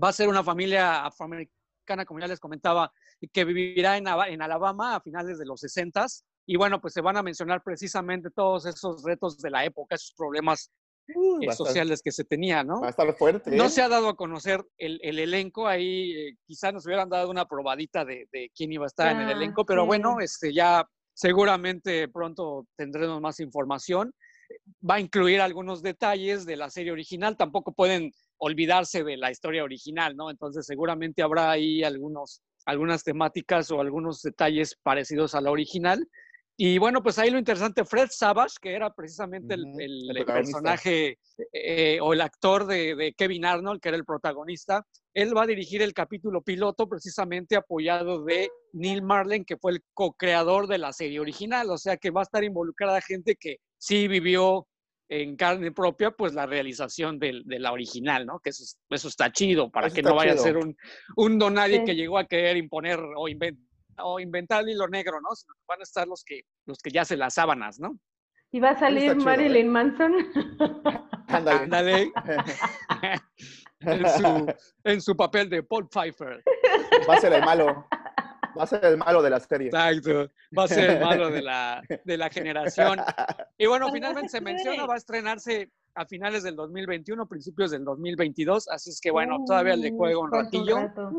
Va 0.01 0.09
a 0.11 0.13
ser 0.13 0.29
una 0.29 0.45
familia 0.45 1.05
afroamericana, 1.07 2.05
como 2.07 2.21
ya 2.21 2.29
les 2.29 2.39
comentaba, 2.39 2.93
que 3.33 3.45
vivirá 3.45 3.97
en 3.97 4.07
Alabama 4.43 4.95
a 4.95 5.01
finales 5.01 5.39
de 5.39 5.47
los 5.47 5.61
60 5.61 6.07
y 6.47 6.57
bueno, 6.57 6.81
pues 6.81 6.95
se 6.95 7.01
van 7.01 7.17
a 7.17 7.23
mencionar 7.23 7.63
precisamente 7.65 8.31
todos 8.31 8.65
esos 8.67 9.03
retos 9.03 9.39
de 9.39 9.51
la 9.51 9.65
época, 9.65 9.97
esos 9.97 10.13
problemas 10.17 10.71
Uy, 11.15 11.45
eh, 11.45 11.47
va, 11.47 11.53
a 11.53 11.55
estar, 11.55 11.67
sociales 11.67 12.03
que 12.03 12.13
se 12.13 12.25
tenía, 12.25 12.63
¿no? 12.65 12.81
va 12.81 12.89
a 12.89 12.91
estar 12.91 13.13
fuerte. 13.15 13.51
No 13.57 13.65
¿eh? 13.65 13.71
se 13.71 13.83
ha 13.83 13.89
dado 13.89 14.09
a 14.09 14.17
conocer 14.17 14.63
el, 14.77 14.99
el 15.03 15.19
elenco, 15.19 15.67
ahí 15.67 16.13
eh, 16.13 16.37
quizá 16.47 16.73
nos 16.73 16.87
hubieran 16.87 17.09
dado 17.09 17.31
una 17.31 17.47
probadita 17.47 18.05
de, 18.05 18.27
de 18.33 18.51
quién 18.55 18.73
iba 18.73 18.85
a 18.85 18.89
estar 18.89 19.13
en 19.13 19.23
el 19.23 19.29
Ah, 19.29 19.33
elenco, 19.33 19.65
pero 19.65 19.83
sí. 19.83 19.87
bueno, 19.87 20.21
este, 20.21 20.53
ya 20.53 20.87
seguramente 21.15 22.09
pronto 22.09 22.67
tendremos 22.77 23.21
más 23.21 23.41
información. 23.41 24.13
Va 24.89 24.95
a 24.95 25.01
incluir 25.01 25.41
algunos 25.41 25.83
detalles 25.83 26.47
de 26.47 26.57
la 26.57 26.71
serie 26.71 26.93
original, 26.93 27.37
tampoco 27.37 27.73
pueden 27.73 28.13
olvidarse 28.39 29.05
de 29.05 29.17
la 29.17 29.31
historia 29.31 29.65
original, 29.65 30.17
¿no? 30.17 30.31
Entonces 30.31 30.65
seguramente 30.65 31.23
habrá 31.23 31.51
ahí 31.51 31.83
algunos, 31.83 32.41
algunas 32.65 33.03
temáticas 33.03 33.71
o 33.71 33.81
algunos 33.81 34.23
detalles 34.23 34.77
parecidos 34.83 35.35
a 35.35 35.41
la 35.41 35.51
original. 35.51 36.07
Y 36.61 36.77
bueno, 36.79 37.05
pues 37.05 37.17
ahí 37.21 37.31
lo 37.31 37.39
interesante, 37.39 37.85
Fred 37.85 38.09
Savage, 38.11 38.57
que 38.61 38.73
era 38.75 38.93
precisamente 38.93 39.55
el- 39.55 39.81
el, 39.81 40.17
el 40.17 40.25
personaje 40.25 41.17
eh, 41.53 42.01
o 42.03 42.13
el 42.13 42.21
actor 42.21 42.67
de, 42.67 42.97
de 42.97 43.13
Kevin 43.13 43.45
Arnold, 43.45 43.81
que 43.81 43.91
era 43.91 43.97
el 43.97 44.05
protagonista, 44.05 44.85
él 45.15 45.37
va 45.37 45.45
a 45.45 45.47
dirigir 45.47 45.83
el 45.83 45.95
capítulo 45.95 46.43
piloto 46.43 46.89
precisamente 46.89 47.55
apoyado 47.55 48.25
de 48.25 48.51
Neil 48.73 49.03
Marlin, 49.03 49.45
que 49.45 49.57
fue 49.57 49.71
el 49.71 49.83
co-creador 49.95 50.67
de 50.67 50.79
la 50.79 50.93
serie 50.93 51.21
original, 51.21 51.71
o 51.71 51.79
sea 51.79 51.97
que 51.97 52.11
va 52.11 52.23
a 52.23 52.25
estar 52.25 52.43
involucrada 52.43 53.01
gente 53.03 53.37
que 53.37 53.59
sí 53.79 54.09
vivió 54.09 54.67
en 55.09 55.37
carne 55.37 55.71
propia, 55.71 56.11
pues 56.11 56.35
la 56.35 56.45
realización 56.45 57.21
del- 57.21 57.45
de 57.45 57.61
la 57.61 57.71
original, 57.73 58.27
¿no? 58.27 58.41
Que 58.41 58.51
eso, 58.51 58.65
es- 58.65 58.79
eso 58.91 59.07
está 59.07 59.31
chido, 59.31 59.71
para 59.71 59.87
Eso 59.87 59.95
que 59.97 60.03
no 60.03 60.15
vaya 60.17 60.33
chido. 60.33 60.43
a 60.43 60.45
ser 60.45 60.57
un, 60.57 60.77
un 61.17 61.39
don 61.39 61.55
nadie 61.55 61.79
Sí. 61.79 61.85
que 61.85 61.95
llegó 61.95 62.19
a 62.19 62.27
querer 62.27 62.57
imponer 62.57 62.99
o, 62.99 63.29
inven- 63.29 63.57
o 64.01 64.21
inventar 64.21 64.63
el 64.63 64.71
hilo 64.71 64.89
negro, 64.89 65.21
¿no? 65.21 65.35
Sino 65.35 65.55
que 65.55 65.65
van 65.69 65.81
a 65.81 65.83
estar 65.83 66.07
los 66.07 66.25
que, 66.25 66.43
los 66.67 66.79
que 66.79 66.91
ya 66.91 67.05
se 67.05 67.17
las 67.17 67.35
sábanas, 67.35 67.79
¿no? 67.79 67.99
¿Y 68.51 68.61
va 68.61 68.71
a 68.71 68.79
salir 68.79 69.13
chido, 69.13 69.23
¿eh? 69.23 69.25
Marilyn 69.25 69.69
Manson? 69.69 70.15
Ándale. 71.29 71.61
Ándale. 71.61 72.13
en, 73.81 74.09
su, 74.09 74.55
en 74.85 75.01
su 75.01 75.17
papel 75.17 75.51
de 75.51 75.63
Paul 75.63 75.89
Pfeiffer. 75.89 76.43
Va 77.09 77.15
a 77.15 77.21
ser 77.21 77.33
el 77.35 77.43
malo. 77.43 77.87
Va 78.59 78.65
a 78.65 78.67
ser 78.67 78.85
el 78.85 78.97
malo 78.97 79.23
de 79.23 79.31
la 79.31 79.41
serie. 79.41 79.69
Exacto. 79.69 80.31
Va 80.57 80.65
a 80.65 80.69
ser 80.69 80.91
el 80.91 81.01
malo 81.01 81.31
de 81.31 81.43
la, 81.43 81.83
de 82.05 82.17
la 82.17 82.31
generación. 82.31 82.99
Y 83.59 83.67
bueno, 83.67 83.91
finalmente 83.93 84.31
se 84.31 84.41
menciona, 84.41 84.87
va 84.87 84.95
a 84.95 84.97
estrenarse 84.97 85.71
a 85.95 86.07
finales 86.07 86.43
del 86.43 86.57
2021, 86.57 87.29
principios 87.29 87.71
del 87.71 87.85
2022. 87.85 88.69
Así 88.69 88.91
es 88.91 89.01
que 89.01 89.11
bueno, 89.11 89.45
todavía 89.47 89.77
le 89.77 89.91
juego 89.91 90.23
un 90.23 90.33
ratillo. 90.33 90.79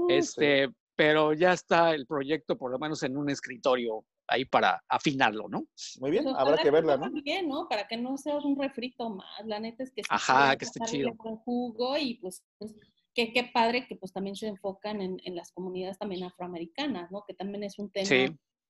Este, 0.09 0.69
pero 0.99 1.31
ya 1.31 1.53
está 1.53 1.93
el 1.95 2.05
proyecto, 2.05 2.57
por 2.57 2.71
lo 2.71 2.77
menos 2.77 3.01
en 3.03 3.15
un 3.15 3.29
escritorio 3.29 4.03
ahí 4.27 4.43
para 4.43 4.83
afinarlo, 4.89 5.47
¿no? 5.47 5.63
Muy 6.01 6.11
bien, 6.11 6.25
Pues 6.25 6.35
habrá 6.37 6.57
que 6.57 6.69
verla, 6.69 6.97
¿no? 6.97 7.09
bien, 7.23 7.47
¿no? 7.47 7.69
Para 7.69 7.87
que 7.87 7.95
no 7.95 8.17
sea 8.17 8.35
un 8.35 8.59
refrito 8.59 9.09
más. 9.09 9.45
La 9.45 9.61
neta 9.61 9.83
es 9.83 9.91
que 9.93 10.01
sí 10.03 10.07
Ajá, 10.11 10.57
que 10.57 10.65
esté 10.65 10.81
chido. 10.83 11.13
buen 11.13 11.37
jugo 11.37 11.97
y 11.97 12.15
pues, 12.15 12.43
pues, 12.57 12.75
qué, 13.15 13.31
qué 13.31 13.45
padre 13.53 13.87
que 13.87 13.95
pues 13.95 14.11
también 14.11 14.35
se 14.35 14.47
enfocan 14.47 14.99
en, 15.01 15.21
en 15.23 15.37
las 15.37 15.53
comunidades 15.53 15.97
también 15.97 16.25
afroamericanas, 16.25 17.09
¿no? 17.11 17.23
Que 17.25 17.33
también 17.33 17.63
es 17.63 17.79
un 17.79 17.89
tema 17.91 18.05
Sí. 18.05 18.27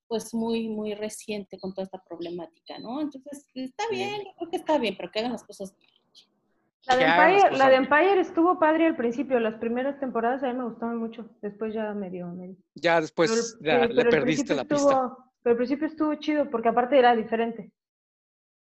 pues 0.07 0.31
muy, 0.35 0.69
muy 0.69 0.93
reciente 0.93 1.57
con 1.57 1.73
toda 1.73 1.85
esta 1.85 2.03
problemática, 2.07 2.77
¿no? 2.77 3.01
Entonces, 3.01 3.43
está 3.55 3.85
Sí. 3.89 3.95
bien, 3.95 4.19
yo 4.23 4.31
creo 4.37 4.49
que 4.51 4.57
está 4.57 4.77
bien, 4.77 4.95
pero 4.95 5.09
que 5.11 5.17
hagan 5.17 5.31
las 5.31 5.43
cosas 5.43 5.75
bien. 5.79 5.89
La 6.87 6.95
de, 6.95 7.03
Empire, 7.03 7.57
la 7.57 7.69
de. 7.69 7.75
Empire 7.75 8.19
estuvo 8.21 8.57
padre 8.59 8.87
al 8.87 8.95
principio, 8.95 9.39
las 9.39 9.55
primeras 9.55 9.99
temporadas 9.99 10.41
a 10.43 10.47
mí 10.47 10.53
me 10.57 10.63
gustaban 10.65 10.97
mucho, 10.97 11.29
después 11.41 11.73
ya 11.73 11.93
medio, 11.93 12.27
medio. 12.27 12.55
Ya 12.75 12.99
después 13.01 13.57
Pero 13.61 13.81
ya 13.81 13.87
sí, 13.87 13.93
le 13.93 14.05
perdiste 14.05 14.55
la 14.55 14.63
pista. 14.63 14.75
estuvo- 14.93 15.33
Pero 15.43 15.51
al 15.53 15.57
principio 15.57 15.87
estuvo 15.87 16.15
chido 16.15 16.49
porque 16.49 16.69
aparte 16.69 16.97
era 16.97 17.15
diferente. 17.15 17.71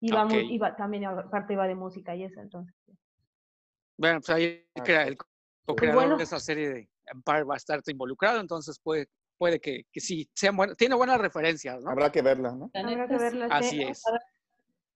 Iba, 0.01 0.75
también 0.75 1.05
aparte 1.05 1.53
iba 1.53 1.67
de 1.67 1.75
música 1.75 2.15
y 2.15 2.23
eso, 2.23 2.39
entonces. 2.41 2.75
Bueno, 3.97 4.19
pues 4.19 4.29
ahí 4.31 4.65
Ah, 4.75 4.83
crea- 4.83 5.07
el 5.07 5.17
co-creador 5.65 6.01
bueno. 6.01 6.17
de 6.17 6.23
esa 6.23 6.39
serie 6.39 6.69
de 6.69 6.89
Empire 7.05 7.43
va 7.43 7.53
a 7.55 7.57
estar 7.57 7.81
involucrado, 7.87 8.39
entonces 8.39 8.79
puede, 8.79 9.07
puede 9.37 9.59
que, 9.59 9.83
que 9.91 9.99
sí, 9.99 10.29
sean 10.33 10.55
buenas, 10.57 10.75
tiene 10.77 10.95
buenas 10.95 11.19
referencias, 11.19 11.81
¿no? 11.83 11.91
Habrá 11.91 12.11
que 12.11 12.21
verla, 12.21 12.51
¿no? 12.51 12.71
Habrá 12.73 13.07
que 13.07 13.17
verla. 13.17 13.45
Así 13.49 13.77
sí. 13.77 13.83
es. 13.83 14.03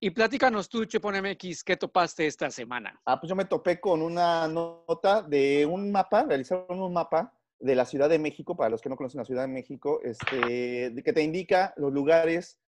Y 0.05 0.11
platícanos 0.11 0.69
tú, 0.69 0.85
Chepon 0.85 1.15
MX, 1.19 1.63
¿qué 1.63 1.77
topaste 1.77 2.27
esta 2.27 2.51
semana? 2.51 3.01
Ah, 3.07 3.19
pues 3.19 3.27
yo 3.27 3.35
me 3.35 3.45
topé 3.45 3.79
con 3.79 4.03
una 4.03 4.47
nota 4.47 5.23
de 5.23 5.65
un 5.65 5.91
mapa, 5.91 6.25
realizaron 6.25 6.79
un 6.79 6.93
mapa 6.93 7.33
de 7.59 7.73
la 7.73 7.85
Ciudad 7.85 8.07
de 8.07 8.19
México, 8.19 8.55
para 8.55 8.69
los 8.69 8.81
que 8.83 8.89
no 8.89 8.97
conocen 8.97 9.17
la 9.17 9.25
Ciudad 9.25 9.41
de 9.41 9.47
México, 9.47 10.01
este, 10.03 10.93
que 11.03 11.11
te 11.11 11.23
indica 11.23 11.73
los 11.77 11.91
lugares 11.91 12.59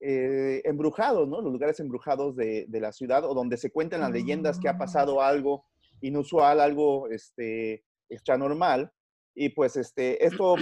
eh, 0.00 0.60
embrujados, 0.66 1.26
¿no? 1.26 1.40
Los 1.40 1.54
lugares 1.54 1.80
embrujados 1.80 2.36
de, 2.36 2.66
de 2.68 2.80
la 2.80 2.92
ciudad 2.92 3.24
o 3.24 3.32
donde 3.32 3.56
se 3.56 3.70
cuentan 3.72 4.00
las 4.00 4.10
leyendas 4.10 4.60
que 4.60 4.68
ha 4.68 4.76
pasado 4.76 5.22
algo 5.22 5.64
inusual, 6.02 6.60
algo 6.60 7.08
este, 7.08 7.82
extranormal. 8.10 8.92
Y 9.36 9.48
pues 9.48 9.76
este, 9.76 10.24
esto 10.24 10.54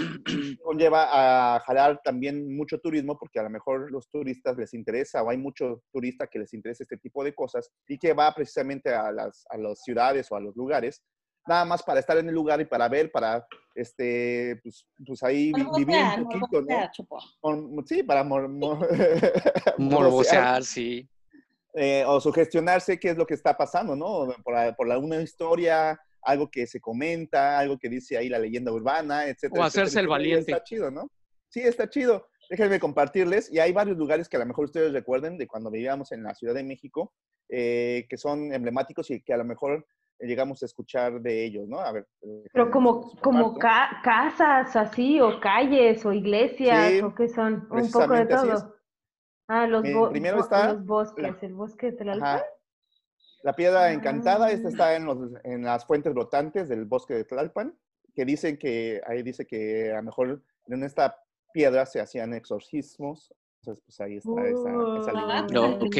conlleva 0.63 1.55
a 1.55 1.59
jalar 1.59 2.01
también 2.03 2.55
mucho 2.55 2.79
turismo 2.79 3.17
porque 3.19 3.39
a 3.39 3.43
lo 3.43 3.49
mejor 3.49 3.91
los 3.91 4.09
turistas 4.09 4.57
les 4.57 4.73
interesa 4.73 5.21
o 5.21 5.29
hay 5.29 5.37
muchos 5.37 5.79
turistas 5.91 6.27
que 6.31 6.39
les 6.39 6.53
interesa 6.53 6.83
este 6.83 6.97
tipo 6.97 7.23
de 7.23 7.35
cosas 7.35 7.69
y 7.87 7.97
que 7.99 8.13
va 8.13 8.33
precisamente 8.33 8.93
a 8.93 9.11
las, 9.11 9.45
a 9.49 9.57
las 9.57 9.81
ciudades 9.83 10.31
o 10.31 10.35
a 10.35 10.39
los 10.41 10.55
lugares, 10.55 11.03
nada 11.45 11.65
más 11.65 11.83
para 11.83 11.99
estar 11.99 12.17
en 12.17 12.27
el 12.29 12.33
lugar 12.33 12.61
y 12.61 12.65
para 12.65 12.87
ver, 12.89 13.11
para 13.11 13.45
este, 13.75 14.59
pues, 14.63 14.87
pues 15.05 15.21
ahí 15.21 15.51
vi- 15.53 15.65
vivir 15.75 15.95
un 16.17 16.23
poquito, 16.23 16.61
¿no? 16.61 17.85
Sí, 17.85 18.01
para 18.01 18.23
mor- 18.23 18.49
mor- 18.49 18.87
sí. 20.63 21.07
eh, 21.75 22.03
o 22.07 22.19
sugestionarse 22.21 22.99
qué 22.99 23.09
es 23.09 23.17
lo 23.17 23.25
que 23.27 23.33
está 23.35 23.55
pasando, 23.55 23.95
¿no? 23.95 24.33
Por, 24.43 24.53
la- 24.53 24.73
por 24.75 24.87
la- 24.87 24.97
una 24.97 25.21
historia, 25.21 25.99
algo 26.25 26.49
que 26.49 26.67
se 26.67 26.79
comenta, 26.79 27.59
algo 27.59 27.77
que 27.77 27.89
dice 27.89 28.17
ahí 28.17 28.29
la 28.29 28.39
leyenda 28.39 28.71
urbana, 28.71 29.25
etcétera. 29.27 29.61
O 29.61 29.63
hacerse 29.63 29.81
etcétera, 29.99 30.01
el 30.01 30.07
valiente. 30.07 30.51
Está 30.51 30.63
chido, 30.63 30.91
¿no? 30.91 31.09
Sí, 31.49 31.61
está 31.61 31.89
chido. 31.89 32.27
Déjenme 32.49 32.79
compartirles. 32.79 33.51
Y 33.51 33.59
hay 33.59 33.71
varios 33.71 33.97
lugares 33.97 34.27
que 34.27 34.37
a 34.37 34.39
lo 34.39 34.45
mejor 34.45 34.65
ustedes 34.65 34.91
recuerden 34.93 35.37
de 35.37 35.47
cuando 35.47 35.69
vivíamos 35.71 36.11
en 36.11 36.23
la 36.23 36.33
Ciudad 36.35 36.53
de 36.53 36.63
México, 36.63 37.13
eh, 37.49 38.05
que 38.09 38.17
son 38.17 38.51
emblemáticos 38.53 39.09
y 39.11 39.21
que 39.21 39.33
a 39.33 39.37
lo 39.37 39.45
mejor 39.45 39.85
llegamos 40.19 40.61
a 40.63 40.65
escuchar 40.65 41.21
de 41.21 41.43
ellos, 41.45 41.67
¿no? 41.67 41.79
A 41.79 41.91
ver. 41.91 42.07
Pero 42.53 42.71
como, 42.71 43.11
como 43.21 43.57
ca- 43.57 43.99
casas 44.03 44.75
así, 44.75 45.19
o 45.19 45.39
calles, 45.39 46.05
o 46.05 46.13
iglesias, 46.13 46.91
Sí, 46.91 47.01
o 47.01 47.13
qué 47.13 47.27
son, 47.27 47.67
un 47.69 47.91
poco 47.91 48.13
de 48.13 48.25
todo. 48.25 48.75
Ah, 49.49 49.67
los, 49.67 49.83
bo- 49.91 50.09
primero 50.09 50.39
está 50.39 50.73
los 50.73 50.85
bosques, 50.85 51.23
la- 51.23 51.37
el 51.41 51.53
bosque 51.53 51.87
de 51.91 51.97
Tlalpan. 51.97 52.41
La 53.43 53.53
piedra 53.53 53.91
encantada, 53.91 54.51
esta 54.51 54.69
Ah. 54.69 54.71
está 54.71 54.95
en, 54.95 55.05
los, 55.05 55.17
en 55.43 55.63
las 55.63 55.85
fuentes 55.85 56.13
brotantes 56.13 56.67
del 56.69 56.85
bosque 56.85 57.13
de 57.13 57.25
Tlalpan, 57.25 57.77
que 58.15 58.25
dicen 58.25 58.57
que, 58.57 59.01
ahí 59.05 59.21
dice 59.21 59.45
que 59.45 59.91
a 59.91 59.97
lo 59.97 60.03
mejor 60.03 60.41
en 60.67 60.83
esta 60.83 61.17
piedra 61.53 61.85
se 61.85 61.99
hacían 61.99 62.33
exorcismos. 62.33 63.33
Entonces, 63.59 63.83
pues 63.85 64.01
ahí 64.01 64.17
está 64.17 64.47
esa, 64.47 64.69
esa 64.99 65.11
leyenda. 65.13 65.47
No, 65.53 65.75
ok. 65.75 65.97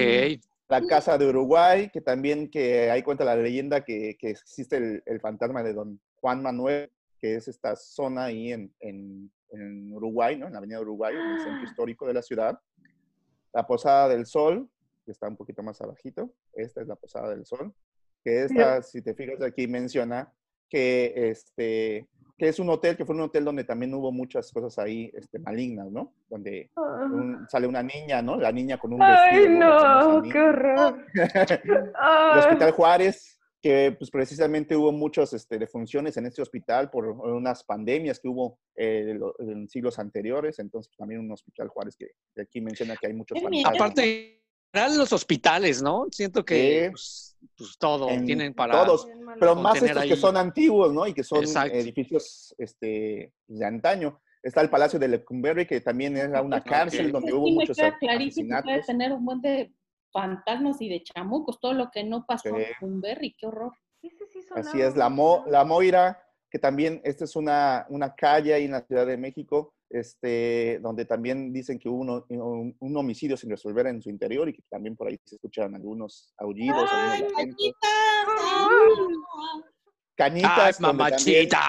La 0.70 0.82
casa 0.88 1.18
de 1.18 1.28
Uruguay, 1.28 1.90
que 1.92 2.02
también 2.02 2.50
que 2.50 2.90
ahí 2.90 3.04
cuenta 3.04 3.26
la 3.26 3.36
leyenda 3.36 3.84
que, 3.84 4.18
que 4.18 4.32
existe 4.32 4.78
el, 4.78 5.04
el 5.06 5.20
fantasma 5.20 5.62
de 5.62 5.74
don 5.74 6.00
Juan 6.22 6.42
Manuel, 6.42 6.90
que 7.20 7.36
es 7.36 7.48
esta 7.48 7.76
zona 7.76 8.26
ahí 8.26 8.54
en, 8.54 8.74
en, 8.80 9.32
en 9.50 9.94
Uruguay, 9.94 10.38
¿no? 10.38 10.48
En 10.48 10.54
la 10.54 10.60
avenida 10.60 10.80
Uruguay, 10.82 11.14
en 11.16 11.32
el 11.32 11.42
centro 11.42 11.64
histórico 11.64 12.08
de 12.08 12.14
la 12.14 12.22
ciudad. 12.22 12.60
La 13.54 13.68
Posada 13.68 14.08
del 14.10 14.26
Sol, 14.26 14.68
que 15.04 15.12
está 15.12 15.28
un 15.28 15.38
poquito 15.38 15.64
más 15.64 15.82
abajito. 15.82 16.34
Esta 16.54 16.82
es 16.82 16.88
la 16.88 16.96
Posada 16.96 17.30
del 17.30 17.46
Sol. 17.46 17.74
Que 18.24 18.44
esta, 18.46 18.82
si 18.82 19.02
te 19.02 19.14
fijas 19.14 19.42
aquí, 19.42 19.68
menciona 19.68 20.32
que, 20.70 21.14
este, 21.16 22.08
que 22.38 22.48
es 22.48 22.58
un 22.60 22.70
hotel, 22.70 22.96
que 22.96 23.06
fue 23.06 23.16
un 23.16 23.22
hotel 23.22 23.44
donde 23.46 23.64
también 23.66 23.94
hubo 23.94 24.12
muchas 24.12 24.52
cosas 24.52 24.80
ahí 24.80 25.12
este, 25.14 25.40
malignas, 25.40 25.92
¿no? 25.92 26.14
Donde 26.30 26.72
Ah. 26.76 27.06
un- 27.12 27.46
sale 27.50 27.68
una 27.68 27.84
niña, 27.84 28.22
¿no? 28.22 28.38
La 28.38 28.52
niña 28.52 28.78
con 28.78 28.94
un 28.94 29.02
Ay, 29.02 29.40
vestido. 29.40 29.60
¿no? 29.60 29.70
La 29.80 30.04
no, 30.04 30.22
qué 30.32 30.40
horror. 30.40 31.06
el 31.14 31.92
Ay. 32.00 32.40
Hospital 32.40 32.72
Juárez, 32.72 33.40
que 33.62 33.96
pues 33.98 34.10
precisamente 34.10 34.76
hubo 34.76 34.92
muchas 34.92 35.32
este, 35.34 35.58
defunciones 35.60 36.18
en 36.18 36.26
este 36.26 36.42
hospital 36.42 36.90
por 36.90 37.08
unas 37.08 37.64
pandemias 37.64 38.20
que 38.20 38.28
hubo 38.28 38.58
eh, 38.76 39.18
en 39.40 39.70
siglos 39.70 40.00
anteriores, 40.00 40.60
entonces 40.60 40.92
también 40.98 41.22
un 41.22 41.32
hospital 41.32 41.68
Juárez 41.70 41.96
que, 41.96 42.08
que 42.34 42.42
aquí 42.42 42.60
menciona 42.62 42.96
que 42.98 43.08
hay 43.08 43.14
muchos. 43.14 43.38
Aparte, 43.66 44.43
eran 44.74 44.98
los 44.98 45.14
hospitales, 45.14 45.82
¿no? 45.82 46.08
Siento 46.12 46.44
que 46.44 46.86
Sí. 46.86 46.90
pues, 46.92 47.38
pues 47.58 47.78
todo, 47.78 48.10
En 48.10 48.26
tienen 48.26 48.54
para... 48.54 48.84
todos, 48.86 49.08
pero 49.40 49.56
más 49.56 49.76
estos 49.82 50.04
que 50.04 50.14
ahí- 50.14 50.18
son 50.18 50.36
antiguos, 50.38 50.92
¿no? 50.94 51.06
Y 51.08 51.14
que 51.14 51.24
son 51.24 51.40
Exacto. 51.44 51.76
edificios 51.78 52.54
este, 52.58 53.34
de 53.48 53.66
antaño. 53.66 54.20
Está 54.42 54.62
el 54.62 54.70
Palacio 54.70 55.00
de 55.00 55.08
Lecumberri, 55.08 55.66
que 55.66 55.80
también 55.80 56.18
era 56.18 56.42
una 56.42 56.62
cárcel 56.62 57.12
donde 57.12 57.32
hubo 57.34 57.46
Sí, 57.46 57.52
me 57.52 57.60
muchos 57.62 57.78
queda 57.78 57.98
clarísimo 57.98 58.58
que 58.58 58.64
puede 58.64 58.82
tener 58.84 59.14
un 59.14 59.24
buen 59.24 59.42
de 59.42 59.72
fantasmas 60.12 60.82
y 60.82 60.90
de 60.90 61.04
chamucos, 61.04 61.60
todo 61.60 61.74
lo 61.74 61.90
que 61.92 62.04
no 62.04 62.26
pasó 62.26 62.50
Sí. 62.50 62.56
en 62.56 62.66
Cumberry, 62.80 63.36
qué 63.38 63.48
horror. 63.48 63.72
Sí 64.02 64.12
Así 64.56 64.82
es, 64.82 64.98
la, 64.98 65.08
Mo- 65.10 65.46
la 65.48 65.64
Moira, 65.64 66.22
que 66.52 66.60
también, 66.60 67.00
esta 67.06 67.24
es 67.24 67.36
una, 67.38 67.86
una 67.90 68.14
calle 68.14 68.54
ahí 68.54 68.66
en 68.66 68.72
la 68.72 68.82
Ciudad 68.82 69.08
de 69.08 69.18
México, 69.18 69.74
este, 69.94 70.80
donde 70.82 71.06
también 71.06 71.54
dicen 71.54 71.78
que 71.80 71.88
hubo 71.88 72.00
uno- 72.02 72.26
un, 72.30 72.76
un 72.80 72.98
homicidio 72.98 73.38
sin 73.38 73.50
resolver 73.50 73.88
en 73.88 74.02
su 74.02 74.10
interior 74.10 74.50
y 74.50 74.54
que 74.54 74.62
también 74.70 74.96
por 74.96 75.08
ahí 75.08 75.20
se 75.24 75.36
escuchan 75.36 75.74
algunos 75.76 76.34
aullidos, 76.38 76.90
¡Ay, 76.92 77.22
algunos 77.22 77.32
lamentos. 77.38 77.74
cañitas! 77.76 77.90
Cañitas. 80.16 80.52
¡Ay, 80.58 80.74
también- 80.74 80.98
mamachita! 80.98 81.60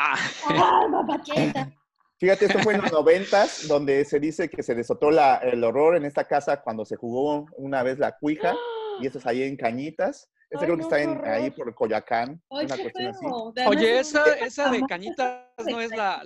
¡Ay, 0.48 0.90
papacheta! 0.92 1.72
Fíjate, 2.20 2.44
esto 2.46 2.58
fue 2.60 2.74
en 2.74 2.80
los 2.82 2.92
noventas, 2.92 3.66
donde 3.68 4.04
se 4.04 4.18
dice 4.20 4.48
que 4.48 4.62
se 4.62 4.74
desató 4.74 5.10
la- 5.10 5.36
el 5.38 5.62
horror 5.64 5.96
en 5.96 6.04
esta 6.04 6.24
casa 6.26 6.62
cuando 6.62 6.84
se 6.84 6.96
jugó 6.96 7.46
una 7.56 7.82
vez 7.82 7.98
la 7.98 8.16
cuija, 8.16 8.54
y 9.00 9.06
esto 9.06 9.18
es 9.18 9.26
ahí 9.26 9.42
en 9.42 9.56
Cañitas. 9.56 10.30
Este 10.48 10.64
Ay, 10.64 10.66
creo 10.66 10.76
que 10.76 10.82
está 10.84 11.00
en- 11.02 11.24
ahí 11.26 11.50
por 11.50 11.74
Coyacán, 11.74 12.40
¡Ay, 12.50 12.66
una 12.66 12.76
qué 12.76 12.82
cuestión 12.82 13.08
así. 13.08 13.20
feo! 13.26 13.52
Además, 13.56 13.76
Oye, 13.76 13.98
es 13.98 14.08
esa, 14.08 14.24
esa 14.34 14.70
de 14.70 14.80
cañitas 14.82 15.42
no 15.68 15.80
es 15.80 15.90
la... 15.90 16.22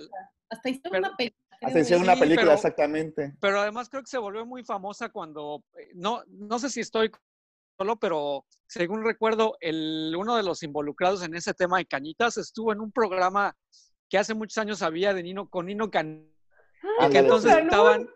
Hasta 0.49 0.69
hicieron 0.69 0.91
Pero- 0.91 1.07
una 1.07 1.17
película. 1.17 1.48
Hicieron 1.61 2.03
de- 2.05 2.09
una 2.11 2.19
película, 2.19 2.41
pero- 2.47 2.53
exactamente. 2.53 3.33
Pero 3.39 3.59
además 3.61 3.89
creo 3.89 4.01
que 4.01 4.09
se 4.09 4.17
volvió 4.17 4.45
muy 4.45 4.63
famosa 4.63 5.09
cuando, 5.09 5.63
eh, 5.77 5.89
no, 5.93 6.23
no 6.27 6.57
sé 6.59 6.69
si 6.69 6.79
estoy 6.79 7.11
solo, 7.77 7.97
pero 7.97 8.45
según 8.67 9.03
recuerdo, 9.03 9.57
el, 9.59 10.13
uno 10.17 10.35
de 10.37 10.43
los 10.43 10.63
involucrados 10.63 11.23
en 11.23 11.35
ese 11.35 11.53
tema 11.53 11.77
de 11.77 11.85
cañitas 11.85 12.37
estuvo 12.37 12.71
en 12.71 12.79
un 12.79 12.91
programa 12.91 13.55
que 14.09 14.17
hace 14.17 14.33
muchos 14.33 14.57
años 14.57 14.81
había 14.81 15.13
de 15.13 15.23
Nino, 15.23 15.49
con 15.49 15.65
Nino 15.67 15.89
Can, 15.91 16.27
y 17.07 17.09
que 17.11 17.17
entonces 17.19 17.51
estaban, 17.57 18.09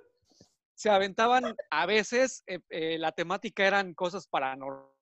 se 0.73 0.89
aventaban 0.89 1.55
a 1.69 1.85
veces, 1.85 2.43
eh, 2.47 2.59
eh, 2.69 2.97
la 2.97 3.11
temática 3.11 3.65
eran 3.67 3.93
cosas 3.93 4.27
paranormales. 4.27 4.92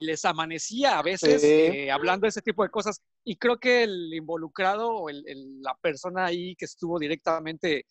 Les 0.00 0.24
amanecía 0.24 0.98
a 0.98 1.02
veces 1.02 1.40
Sí. 1.42 1.46
eh, 1.48 1.90
hablando 1.90 2.24
de 2.24 2.28
ese 2.28 2.42
tipo 2.42 2.62
de 2.62 2.70
cosas. 2.70 3.02
Y 3.24 3.36
creo 3.36 3.58
que 3.58 3.82
el 3.82 4.12
involucrado 4.14 4.88
o 4.90 5.08
el- 5.10 5.24
el- 5.26 5.60
la 5.60 5.74
persona 5.80 6.26
ahí 6.26 6.54
que 6.56 6.64
estuvo 6.66 6.98
directamente 6.98 7.84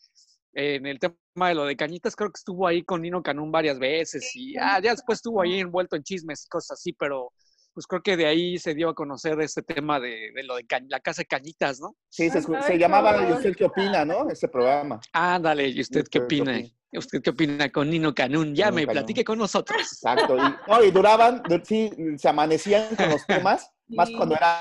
en 0.53 0.85
el 0.85 0.99
tema 0.99 1.15
de 1.49 1.53
lo 1.55 1.65
de 1.65 1.75
Cañitas, 1.75 2.15
creo 2.15 2.29
que 2.31 2.37
estuvo 2.39 2.65
ahí 2.65 2.83
con 2.83 3.01
Nino 3.01 3.21
Canún 3.21 3.51
varias 3.51 3.77
veces 3.77 4.31
y 4.35 4.57
ah, 4.57 4.79
ya 4.81 4.91
después 4.91 5.17
estuvo 5.19 5.41
ahí 5.41 5.59
envuelto 5.59 5.95
en 5.95 6.03
chismes 6.03 6.45
y 6.45 6.49
cosas 6.49 6.79
así, 6.79 6.93
pero 6.93 7.31
pues 7.73 7.85
creo 7.85 8.01
que 8.01 8.17
de 8.17 8.25
ahí 8.25 8.57
se 8.57 8.73
dio 8.73 8.89
a 8.89 8.95
conocer 8.95 9.39
este 9.41 9.61
tema 9.61 9.99
de, 9.99 10.31
de 10.33 10.43
lo 10.43 10.55
de 10.55 10.65
Ca- 10.65 10.81
la 10.87 10.99
casa 10.99 11.21
de 11.21 11.27
Cañitas, 11.27 11.79
¿no? 11.79 11.95
Sí, 12.09 12.27
se, 12.31 12.41
se 12.41 12.77
llamaba 12.79 13.29
¿Y 13.29 13.33
usted 13.33 13.55
qué 13.55 13.65
opina, 13.65 14.03
no? 14.03 14.27
Ese 14.31 14.47
programa. 14.47 14.99
Ándale, 15.13 15.67
¿y 15.67 15.81
usted 15.81 16.05
qué 16.09 16.17
¿Usted 16.17 16.27
qué 16.37 16.41
opina? 16.41 16.59
¿Usted 16.93 17.21
qué 17.21 17.29
opina 17.31 17.69
con 17.71 17.89
Nino 17.89 18.13
Canún? 18.13 18.55
Llame, 18.55 18.81
Canún. 18.85 18.93
platique 18.93 19.23
con 19.25 19.37
nosotros. 19.37 19.79
Exacto. 19.81 20.37
Y, 20.37 20.69
no, 20.71 20.83
y 20.83 20.91
duraban, 20.91 21.43
du- 21.43 21.61
sí, 21.63 21.91
se 22.17 22.29
amanecían 22.29 22.95
con 22.95 23.09
los 23.09 23.25
temas, 23.25 23.69
más 23.87 24.07
Sí. 24.09 24.15
cuando 24.15 24.35
eran 24.35 24.57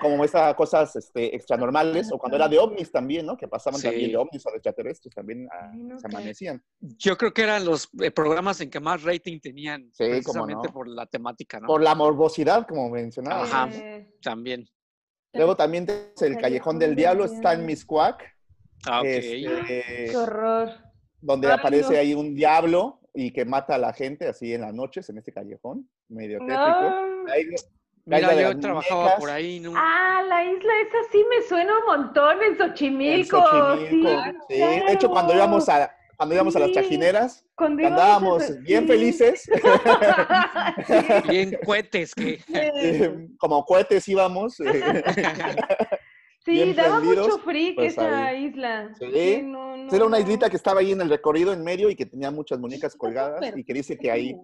como 0.00 0.22
estas 0.24 0.54
cosas 0.54 0.94
este, 0.94 1.34
extranormales, 1.34 2.12
o 2.12 2.18
cuando 2.18 2.36
era 2.36 2.48
de 2.48 2.58
ovnis 2.58 2.92
también, 2.92 3.26
¿no? 3.26 3.36
Que 3.36 3.48
pasaban 3.48 3.80
Sí. 3.80 3.88
también 3.88 4.10
de 4.12 4.16
ovnis 4.18 4.46
o 4.46 4.50
de 4.50 4.56
extraterrestres, 4.58 5.12
también 5.14 5.48
ah, 5.50 5.72
se 5.98 6.06
amanecían. 6.06 6.62
Yo 6.80 7.16
creo 7.16 7.32
que 7.32 7.42
eran 7.42 7.64
los 7.64 7.88
eh, 8.00 8.10
programas 8.12 8.60
en 8.60 8.70
que 8.70 8.78
más 8.78 9.02
rating 9.02 9.40
tenían, 9.40 9.90
Sí, 9.92 10.04
precisamente 10.04 10.68
no. 10.68 10.72
por 10.72 10.86
la 10.86 11.06
temática, 11.06 11.58
¿no? 11.58 11.66
Por 11.66 11.82
la 11.82 11.94
morbosidad, 11.96 12.66
como 12.68 12.88
mencionaba. 12.90 13.42
Ajá. 13.42 13.68
También. 14.22 14.68
Luego 15.32 15.56
también 15.56 15.86
tenemos 15.86 16.22
el 16.22 16.36
Callejón 16.38 16.78
del 16.78 16.94
Diablo, 16.94 17.24
está 17.24 17.54
en 17.54 17.64
Miscuac, 17.66 18.22
Ah, 18.86 19.00
ok. 19.00 19.06
este, 19.06 20.08
qué 20.10 20.16
horror. 20.16 20.70
Donde 21.20 21.48
Ay, 21.48 21.56
aparece 21.58 21.92
no. 21.94 21.98
ahí 21.98 22.14
un 22.14 22.34
diablo 22.34 23.00
y 23.14 23.32
que 23.32 23.44
mata 23.44 23.74
a 23.74 23.78
la 23.78 23.92
gente 23.92 24.28
así 24.28 24.54
en 24.54 24.60
las 24.62 24.72
noches 24.74 25.08
en 25.10 25.18
este 25.18 25.32
callejón, 25.32 25.88
medio 26.08 26.38
tétrico. 26.38 26.60
No. 26.62 27.32
Ahí- 27.32 27.44
la 28.06 28.16
Mira, 28.16 28.34
yo 28.52 28.58
trabajaba 28.58 29.00
muñecas. 29.02 29.20
por 29.20 29.30
ahí, 29.30 29.60
¿no? 29.60 29.72
Ah, 29.76 30.22
la 30.26 30.42
isla 30.44 30.72
esa 30.80 31.12
sí 31.12 31.24
me 31.28 31.46
suena 31.46 31.78
un 31.80 31.84
montón 31.86 32.38
en 32.42 32.52
En 32.52 32.58
Xochimilco. 32.58 33.44
Xochimilco, 33.46 34.22
sí. 34.48 34.54
De 34.58 34.92
hecho, 34.92 35.10
cuando 35.10 35.34
íbamos 35.34 35.68
a, 35.68 35.94
cuando 36.16 36.34
íbamos 36.34 36.56
a 36.56 36.60
las 36.60 36.72
chajineras, 36.72 37.44
andábamos 37.58 38.58
bien 38.62 38.82
sí. 38.82 38.88
felices, 38.88 39.42
Sí. 40.86 40.94
Bien 41.28 41.58
cohetes 41.64 42.14
que... 42.14 42.40
como 43.38 43.64
cohetes 43.64 44.08
íbamos. 44.08 44.56
Sí, 46.44 46.52
bien 46.52 46.74
daba 46.74 46.98
prendidos, 47.00 47.28
mucho 47.28 47.38
freak 47.42 47.74
pues, 47.74 47.92
esa 47.92 48.26
ahí. 48.28 48.44
isla. 48.46 48.94
Sí. 48.98 49.42
no, 49.44 49.76
no, 49.76 49.92
Era 49.92 50.04
una 50.06 50.16
no. 50.16 50.22
islita 50.22 50.48
que 50.48 50.56
estaba 50.56 50.80
ahí 50.80 50.92
en 50.92 51.00
el 51.02 51.10
recorrido 51.10 51.52
en 51.52 51.62
medio 51.62 51.90
y 51.90 51.96
que 51.96 52.06
tenía 52.06 52.30
muchas 52.30 52.58
muñecas 52.58 52.96
colgadas 52.96 53.42
y 53.56 53.62
que 53.64 53.74
dice 53.74 53.96
que 53.98 54.10
ahí 54.10 54.34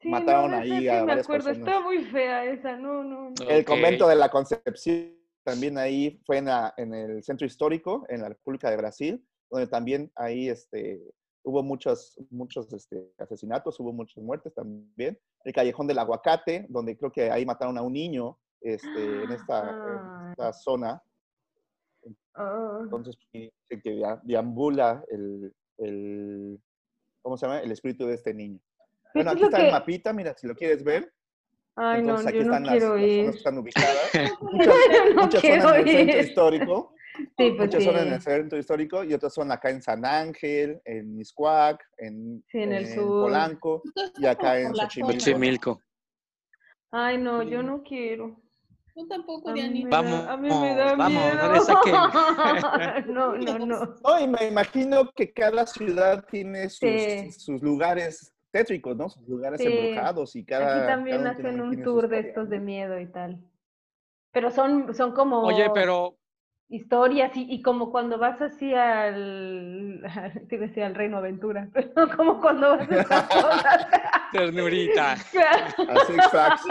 Sí, 0.00 0.08
mataron 0.10 0.50
no, 0.52 0.58
ahí 0.58 0.88
a 0.88 1.00
me 1.00 1.06
varias 1.06 1.24
acuerdo, 1.26 1.44
personas. 1.46 1.58
está 1.68 1.80
muy 1.80 2.04
fea 2.04 2.44
esa, 2.44 2.76
no, 2.76 3.02
no. 3.02 3.30
no. 3.30 3.48
el 3.48 3.64
convento 3.64 4.06
de 4.06 4.14
la 4.14 4.28
Concepción 4.28 5.16
también 5.42 5.78
ahí 5.78 6.20
fue 6.26 6.38
en, 6.38 6.44
la- 6.46 6.74
en 6.76 6.92
el 6.94 7.22
centro 7.24 7.46
histórico, 7.46 8.04
en 8.08 8.20
la 8.20 8.28
República 8.28 8.70
de 8.70 8.76
Brasil, 8.76 9.26
donde 9.50 9.66
también 9.68 10.12
ahí 10.16 10.48
este, 10.48 11.00
hubo 11.44 11.62
muchos, 11.62 12.16
muchos 12.30 12.70
este, 12.72 13.10
asesinatos, 13.18 13.80
hubo 13.80 13.92
muchas 13.92 14.22
muertes 14.22 14.52
también. 14.54 15.18
El 15.44 15.52
Callejón 15.52 15.86
del 15.86 15.98
Aguacate, 15.98 16.66
donde 16.68 16.96
creo 16.96 17.10
que 17.10 17.30
ahí 17.30 17.46
mataron 17.46 17.78
a 17.78 17.82
un 17.82 17.92
niño 17.94 18.38
este, 18.60 19.22
en, 19.24 19.30
esta, 19.32 19.70
en 19.70 20.30
esta 20.32 20.52
zona. 20.52 21.02
Ah, 22.36 22.80
Entonces, 22.82 23.16
dice 23.32 23.52
que 23.82 23.90
dea- 23.90 24.20
deambula 24.24 25.02
el, 25.10 25.52
el, 25.78 26.60
¿cómo 27.22 27.36
se 27.36 27.46
llama? 27.46 27.60
El 27.60 27.72
espíritu 27.72 28.06
de 28.06 28.14
este 28.14 28.34
niño. 28.34 28.60
Bueno, 29.14 29.30
aquí 29.30 29.44
está 29.44 29.56
que- 29.58 29.66
el 29.66 29.72
mapita, 29.72 30.12
mira, 30.12 30.34
si 30.36 30.46
lo 30.46 30.54
quieres 30.54 30.84
ver. 30.84 31.10
Ay, 31.78 32.02
no, 32.02 32.08
Entonces 32.18 32.26
aquí 32.28 32.38
yo 32.38 32.44
no 32.44 32.50
están 32.54 32.62
las, 32.66 32.72
quiero 32.76 32.96
las 32.96 33.00
zonas 33.10 33.34
ir. 33.34 33.36
están 33.36 33.58
ubicadas. 33.58 34.10
Yo 34.40 34.48
Muchas, 34.50 35.14
no 35.14 35.22
muchas 35.22 35.40
quiero 35.40 35.62
son 35.62 35.74
en 35.74 35.80
el 35.88 35.88
centro 35.96 36.18
ir. 36.18 36.24
histórico, 36.24 36.94
Sí, 37.16 37.24
pues 37.36 37.58
muchas 37.58 37.82
sí. 37.82 37.88
son 37.88 37.96
en 37.98 38.12
el 38.12 38.20
centro 38.20 38.58
histórico 38.58 39.04
y 39.04 39.14
otras 39.14 39.32
son 39.34 39.50
acá 39.52 39.70
en 39.70 39.80
San 39.82 40.04
Ángel, 40.04 40.80
en 40.84 41.16
Miscuac, 41.16 41.82
en, 41.98 42.42
Sí, 42.48 42.58
en 42.58 42.72
el 42.72 42.86
sur. 42.94 43.22
Polanco 43.24 43.82
y 44.18 44.26
acá 44.26 44.58
en 44.60 44.74
Xochimilco. 44.74 45.12
Xochimilco. 45.20 45.80
Ay, 46.90 47.18
no, 47.18 47.42
yo 47.42 47.62
no 47.62 47.82
quiero. 47.82 48.40
Yo 48.96 49.06
tampoco, 49.08 49.52
Dianita. 49.52 49.88
Vamos, 49.90 50.26
a 50.26 50.36
mí 50.38 50.48
me 50.48 50.74
da 50.74 50.94
vamos, 50.96 51.22
miedo. 51.22 51.46
no 51.46 51.52
le 51.52 51.60
saquen. 51.60 53.14
no, 53.14 53.36
no, 53.36 53.58
no. 53.66 53.94
No, 54.02 54.20
y 54.20 54.26
me 54.26 54.46
imagino 54.48 55.10
que 55.14 55.32
cada 55.34 55.66
ciudad 55.66 56.24
tiene 56.30 56.70
sus, 56.70 56.88
Sí. 56.88 57.30
sus 57.32 57.62
lugares 57.62 58.32
tétricos, 58.50 58.96
¿no? 58.96 59.10
Sus 59.10 59.28
lugares 59.28 59.60
Sí. 59.60 59.66
embrujados 59.66 60.34
y 60.34 60.46
cada... 60.46 60.78
Aquí 60.78 60.86
también 60.86 61.18
cada 61.18 61.30
hacen 61.32 61.60
un 61.60 61.82
tour 61.82 62.08
de 62.08 62.20
estos 62.20 62.48
de 62.48 62.58
miedo 62.58 62.98
y 62.98 63.06
tal. 63.06 63.38
Pero 64.32 64.50
son, 64.50 64.94
son 64.94 65.12
como 65.12 65.40
Oye, 65.42 65.68
pero 65.74 66.16
historias 66.68 67.36
y, 67.36 67.46
y 67.52 67.60
como 67.62 67.90
cuando 67.92 68.18
vas 68.18 68.40
así 68.40 68.72
al, 68.74 70.00
te 70.48 70.56
iba 70.56 70.64
a 70.64 70.68
decir 70.68 70.82
al 70.82 70.94
Reino 70.94 71.18
Aventura, 71.18 71.68
pero 71.74 71.92
como 72.16 72.40
cuando 72.40 72.78
vas 72.78 72.90
a 72.90 72.94
esas 73.00 73.22
cosas. 73.28 73.86
ternurita. 74.32 75.12
A 75.12 75.16
Six 76.06 76.28
Flags. 76.30 76.62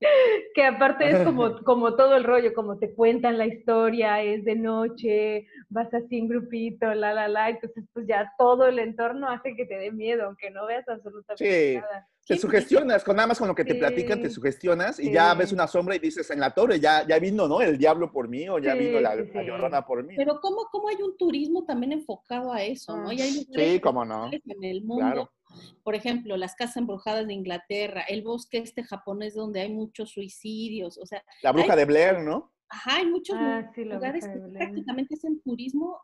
que 0.54 0.64
aparte 0.64 1.10
es 1.10 1.18
como, 1.24 1.62
como 1.64 1.94
todo 1.96 2.16
el 2.16 2.24
rollo, 2.24 2.52
como 2.54 2.78
te 2.78 2.94
cuentan 2.94 3.38
la 3.38 3.46
historia, 3.46 4.22
es 4.22 4.44
de 4.44 4.56
noche, 4.56 5.46
vas 5.68 5.92
así 5.94 6.18
en 6.18 6.28
grupito, 6.28 6.92
la, 6.94 7.12
la, 7.14 7.28
la, 7.28 7.50
entonces 7.50 7.84
pues 7.92 8.06
ya 8.06 8.32
todo 8.38 8.66
el 8.66 8.78
entorno 8.78 9.28
hace 9.28 9.54
que 9.54 9.66
te 9.66 9.76
dé 9.76 9.92
miedo, 9.92 10.24
aunque 10.26 10.50
no 10.50 10.66
veas 10.66 10.88
absolutamente 10.88 11.72
Sí. 11.72 11.76
nada. 11.76 12.08
Te 12.26 12.36
sugestionas, 12.38 13.02
con 13.02 13.16
nada 13.16 13.26
más 13.26 13.38
con 13.40 13.48
lo 13.48 13.56
que 13.56 13.64
te 13.64 13.74
platican, 13.74 14.20
te 14.22 14.30
sugestionas 14.30 15.00
y 15.00 15.10
ya 15.10 15.34
ves 15.34 15.52
una 15.52 15.66
sombra 15.66 15.96
y 15.96 15.98
dices, 15.98 16.30
en 16.30 16.38
la 16.38 16.54
torre 16.54 16.78
ya, 16.78 17.04
ya 17.04 17.18
vino, 17.18 17.48
¿no? 17.48 17.60
El 17.60 17.76
diablo 17.76 18.12
por 18.12 18.28
mí 18.28 18.48
o 18.48 18.60
ya 18.60 18.74
Sí, 18.74 18.78
vino 18.78 19.00
la, 19.00 19.16
sí, 19.16 19.30
la 19.34 19.42
llorona 19.42 19.84
por 19.84 20.04
mí. 20.04 20.14
Pero 20.16 20.38
¿cómo, 20.40 20.68
¿cómo 20.70 20.88
hay 20.88 21.02
un 21.02 21.16
turismo 21.16 21.64
también 21.64 21.90
enfocado 21.92 22.52
a 22.52 22.62
eso, 22.62 22.96
no? 22.96 23.10
Y 23.10 23.20
hay 23.20 23.30
Sí, 23.30 23.80
cómo 23.80 24.04
no. 24.04 24.30
en 24.32 24.64
el 24.64 24.84
mundo. 24.84 25.04
Claro. 25.04 25.32
Por 25.82 25.94
ejemplo, 25.94 26.36
las 26.36 26.54
casas 26.54 26.76
embrujadas 26.78 27.26
de 27.26 27.32
Inglaterra, 27.34 28.02
el 28.08 28.22
bosque 28.22 28.58
este 28.58 28.84
japonés 28.84 29.34
donde 29.34 29.60
hay 29.60 29.72
muchos 29.72 30.10
suicidios, 30.10 30.98
o 30.98 31.06
sea, 31.06 31.22
La 31.42 31.52
bruja 31.52 31.74
de 31.76 31.84
Blair, 31.84 32.18
¿no? 32.20 32.52
ajá, 32.68 32.96
hay 32.96 33.06
muchos 33.06 33.36
Ah, 33.38 33.70
sí, 33.74 33.84
lugares 33.84 34.26
que 34.28 34.38
prácticamente 34.58 35.14
hacen 35.14 35.40
turismo 35.42 35.98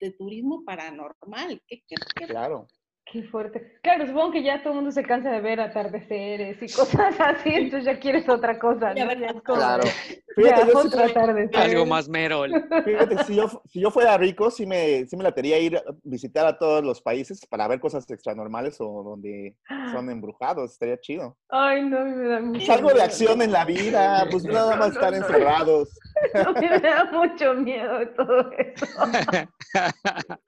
de 0.00 0.10
turismo 0.12 0.64
paranormal. 0.64 1.62
¿Qué, 1.66 1.82
qué, 1.86 1.96
qué- 2.16 2.26
Claro. 2.26 2.66
Qué 3.10 3.22
fuerte. 3.22 3.78
Claro, 3.82 4.06
supongo 4.06 4.32
que 4.32 4.42
ya 4.42 4.58
todo 4.62 4.74
el 4.74 4.76
mundo 4.76 4.90
se 4.92 5.02
cansa 5.02 5.30
de 5.30 5.40
ver 5.40 5.60
atardeceres 5.60 6.62
y 6.62 6.66
cosas 6.74 7.14
así, 7.18 7.48
entonces 7.54 7.84
ya 7.86 7.98
quieres 7.98 8.28
otra 8.28 8.58
cosa, 8.58 8.90
¿no? 8.90 8.94
Ya 9.14 9.28
es 9.28 9.32
como, 9.42 9.58
Claro. 9.58 9.84
ya, 9.84 9.92
Fíjate, 10.36 10.72
yo 10.72 10.82
sí- 10.82 10.88
otra. 10.88 11.62
Algo 11.62 11.86
más 11.86 12.08
mero. 12.08 12.42
Fíjate, 12.84 13.24
si 13.24 13.34
yo, 13.36 13.62
si 13.66 13.80
yo 13.80 13.90
fuera 13.90 14.16
rico, 14.18 14.50
sí 14.50 14.66
me, 14.66 15.06
sí 15.06 15.16
me 15.16 15.24
latería 15.24 15.58
ir 15.58 15.78
a 15.78 15.82
visitar 16.04 16.46
a 16.46 16.58
todos 16.58 16.84
los 16.84 17.00
países 17.00 17.44
para 17.46 17.66
ver 17.66 17.80
cosas 17.80 18.08
extranormales 18.10 18.76
o 18.80 19.02
donde 19.02 19.56
son 19.90 20.10
embrujados. 20.10 20.72
Estaría 20.72 20.98
chido. 21.00 21.36
Ay, 21.48 21.82
no, 21.84 22.04
me 22.04 22.28
da 22.28 22.40
mucho 22.40 22.58
Pues 22.58 22.70
algo 22.70 22.88
de 22.88 22.94
miedo. 22.94 23.04
acción 23.06 23.42
en 23.42 23.52
la 23.52 23.64
vida, 23.64 24.26
pues 24.30 24.44
nada 24.44 24.76
más 24.76 24.92
estar 24.92 25.14
encerrados. 25.14 25.88
No, 26.34 26.52
me 26.52 26.80
da 26.80 27.04
mucho 27.12 27.54
miedo 27.54 28.06
todo 28.16 28.50
eso. 28.52 28.86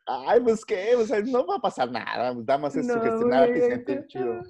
Ay, 0.07 0.41
pues 0.41 0.65
qué, 0.65 0.95
o 0.95 1.05
sea, 1.05 1.21
no 1.21 1.47
va 1.47 1.57
a 1.57 1.61
pasar 1.61 1.91
nada. 1.91 2.33
Pues 2.35 2.47
nada 2.47 2.59
más 2.59 2.77
es 2.77 2.87
No, 2.87 2.95
sugestionarte 2.95 3.59
y 3.59 3.61
sentir 3.61 4.07
chido. 4.07 4.41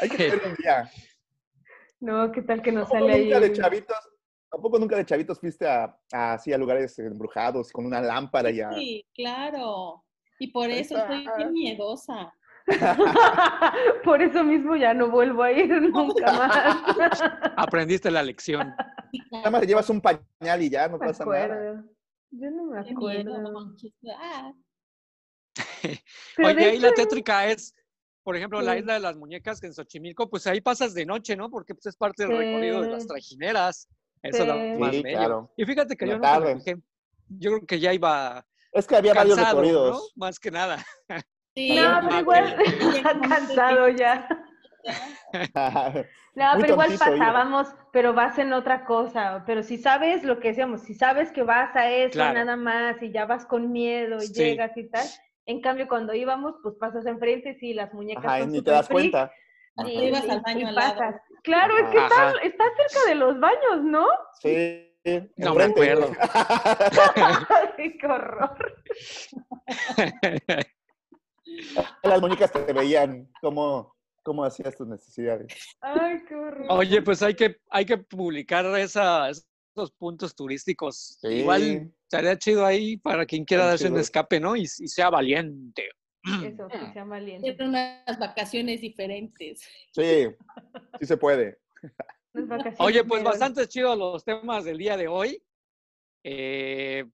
Hay 0.00 0.08
que 0.08 0.16
tener 0.16 0.42
un 0.46 0.54
día. 0.54 0.90
No, 2.00 2.32
¿qué 2.32 2.42
tal 2.42 2.62
que 2.62 2.72
¿Tampoco 2.72 2.92
sale 2.92 3.12
ahí? 3.12 3.24
nunca 3.24 3.40
de 3.40 3.52
chavitos? 3.52 3.96
¿Tampoco 4.50 4.78
nunca 4.78 4.96
de 4.96 5.06
chavitos 5.06 5.40
fuiste 5.40 5.66
a, 5.66 5.96
a, 6.12 6.34
así 6.34 6.52
a 6.52 6.58
lugares 6.58 6.98
embrujados 6.98 7.72
con 7.72 7.86
una 7.86 8.00
lámpara 8.00 8.50
y 8.50 8.60
a... 8.60 8.72
Sí, 8.72 9.04
claro. 9.14 10.04
Y 10.38 10.48
por 10.52 10.70
eso 10.70 10.98
estoy 10.98 11.26
bien 11.36 11.52
miedosa. 11.52 12.32
Por 14.04 14.22
eso 14.22 14.42
mismo 14.44 14.76
ya 14.76 14.94
no 14.94 15.10
vuelvo 15.10 15.42
a 15.42 15.52
ir 15.52 15.68
nunca 15.92 16.32
más. 16.32 17.20
Aprendiste 17.56 18.10
la 18.10 18.22
lección. 18.22 18.74
Nada 19.30 19.50
más 19.50 19.60
te 19.62 19.66
llevas 19.66 19.88
un 19.90 20.00
pañal 20.00 20.62
y 20.62 20.70
ya 20.70 20.88
no 20.88 20.98
me 20.98 21.06
pasa 21.06 21.24
nada. 21.24 21.44
acuerdo. 21.44 21.84
Yo 22.30 22.50
no 22.50 22.64
me 22.64 22.80
acuerdo. 22.80 23.76
Ah, 24.18 24.52
Oye, 26.44 26.64
ahí 26.64 26.78
la 26.78 26.92
tétrica 26.92 27.46
es, 27.48 27.74
por 28.24 28.36
ejemplo, 28.36 28.60
la 28.60 28.76
isla 28.76 28.94
de 28.94 29.00
las 29.00 29.16
muñecas 29.16 29.60
que 29.60 29.66
en 29.68 29.74
Xochimilco, 29.74 30.28
pues 30.30 30.46
ahí 30.46 30.60
pasas 30.60 30.94
de 30.94 31.06
noche, 31.06 31.36
¿no? 31.36 31.50
Porque 31.50 31.74
pues 31.74 31.86
es 31.86 31.96
parte 31.96 32.26
del 32.26 32.36
recorrido 32.36 32.80
de 32.82 32.90
las 32.90 33.06
trajineras. 33.06 33.88
Eso 34.22 34.42
es 34.42 34.48
lo 34.48 34.54
Sí. 34.54 34.78
más 34.80 34.90
Sí, 34.96 35.02
bello. 35.02 35.18
claro. 35.18 35.52
Y 35.56 35.64
fíjate 35.66 35.96
que 35.96 36.08
yo 36.08 36.18
fijé. 36.18 36.76
Yo 37.28 37.50
creo 37.52 37.66
que 37.66 37.78
ya 37.80 37.92
iba 37.92 38.44
Es 38.72 38.86
que 38.86 38.96
había 38.96 39.14
varios 39.14 39.36
¿no? 39.38 39.44
recorridos. 39.44 40.12
Más 40.16 40.38
que 40.40 40.50
nada. 40.50 40.84
Sí, 41.54 41.76
No, 41.76 42.00
pero 42.08 42.18
igual 42.20 42.56
está 42.94 43.20
cansado 43.20 43.88
ya. 43.88 44.26
No, 46.34 46.46
pero 46.60 46.72
igual 46.72 46.90
pasábamos, 46.98 47.68
pero 47.92 48.12
vas 48.12 48.38
en 48.38 48.52
otra 48.52 48.84
cosa. 48.84 49.42
Pero 49.46 49.62
si 49.62 49.78
sabes 49.78 50.24
lo 50.24 50.40
que 50.40 50.48
decíamos, 50.48 50.82
si 50.82 50.94
sabes 50.94 51.30
que 51.32 51.42
vas 51.42 51.74
a 51.76 51.90
eso 51.90 52.12
Claro. 52.12 52.34
nada 52.34 52.56
más 52.56 53.00
y 53.02 53.10
ya 53.12 53.24
vas 53.24 53.46
con 53.46 53.72
miedo 53.72 54.18
y 54.18 54.26
Sí. 54.26 54.34
llegas 54.34 54.76
y 54.76 54.88
tal. 54.90 55.06
En 55.46 55.60
cambio, 55.60 55.88
cuando 55.88 56.14
íbamos, 56.14 56.54
pues 56.62 56.74
pasas 56.80 57.06
enfrente, 57.06 57.56
sí, 57.60 57.74
las 57.74 57.92
muñecas 57.94 58.24
Ajá, 58.24 58.38
son 58.40 58.52
ni 58.52 58.62
te 58.62 58.70
das 58.70 58.86
freak, 58.88 59.12
cuenta. 59.12 59.32
Y- 59.86 60.04
ibas 60.08 60.28
al 60.28 60.40
baño 60.40 60.60
y 60.60 60.64
al 60.64 60.74
lado. 60.74 60.98
pasas. 60.98 61.20
Claro, 61.42 61.76
es 61.78 61.88
que 61.90 61.98
está, 61.98 62.64
cerca 62.76 63.08
de 63.08 63.14
los 63.16 63.38
baños, 63.40 63.82
¿no? 63.82 64.06
Sí. 64.40 64.90
No 65.36 65.54
me 65.54 65.64
enfrente. 65.64 65.92
acuerdo. 65.92 66.12
Ay, 67.78 67.98
qué 67.98 68.06
horror. 68.06 68.74
Las 72.02 72.20
muñecas 72.20 72.52
te 72.52 72.72
veían 72.72 73.30
cómo, 73.40 73.94
cómo 74.22 74.44
hacías 74.44 74.76
tus 74.76 74.86
necesidades. 74.86 75.54
Ay, 75.80 76.22
qué 76.28 76.34
horror. 76.34 76.66
Oye, 76.70 77.02
pues 77.02 77.22
hay 77.22 77.34
que, 77.34 77.56
hay 77.70 77.84
que 77.84 77.98
publicar 77.98 78.64
esa, 78.78 79.28
esos 79.30 79.92
puntos 79.98 80.34
turísticos. 80.34 81.18
Sí. 81.20 81.28
Igual 81.28 81.92
estaría 82.02 82.38
chido 82.38 82.64
ahí 82.64 82.96
para 82.96 83.26
quien 83.26 83.44
quiera 83.44 83.66
darse 83.66 83.88
un 83.88 83.98
escape, 83.98 84.40
¿no? 84.40 84.56
Y, 84.56 84.62
y 84.62 84.88
sea 84.88 85.10
valiente. 85.10 85.88
Eso, 86.42 86.68
que 86.68 86.92
sea 86.92 87.04
valiente. 87.04 87.42
Siempre 87.42 87.68
unas 87.68 88.18
vacaciones 88.18 88.80
diferentes. 88.80 89.60
Sí, 89.92 90.26
sí 90.98 91.06
se 91.06 91.16
puede. 91.16 91.58
Oye, 92.78 93.04
pues 93.04 93.22
bastante 93.22 93.68
chido 93.68 93.94
los 93.94 94.24
temas 94.24 94.64
del 94.64 94.78
día 94.78 94.96
de 94.96 95.06
hoy. 95.06 95.42
Eh, 96.24 97.04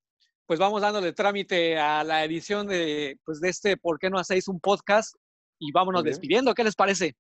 pues 0.51 0.59
vamos 0.59 0.83
dándole 0.83 1.13
trámite 1.13 1.79
a 1.79 2.03
la 2.03 2.25
edición 2.25 2.67
de, 2.67 3.21
pues 3.25 3.41
de 3.41 3.51
este 3.51 3.77
¿Por 3.77 4.01
qué 4.01 4.11
no 4.11 4.19
hacéis 4.19 4.49
un 4.49 4.59
podcast? 4.59 5.15
Y 5.61 5.71
vámonos 5.71 6.03
Muy 6.03 6.11
despidiendo. 6.11 6.55
¿Qué 6.55 6.65
les 6.65 6.75
parece? 6.75 7.15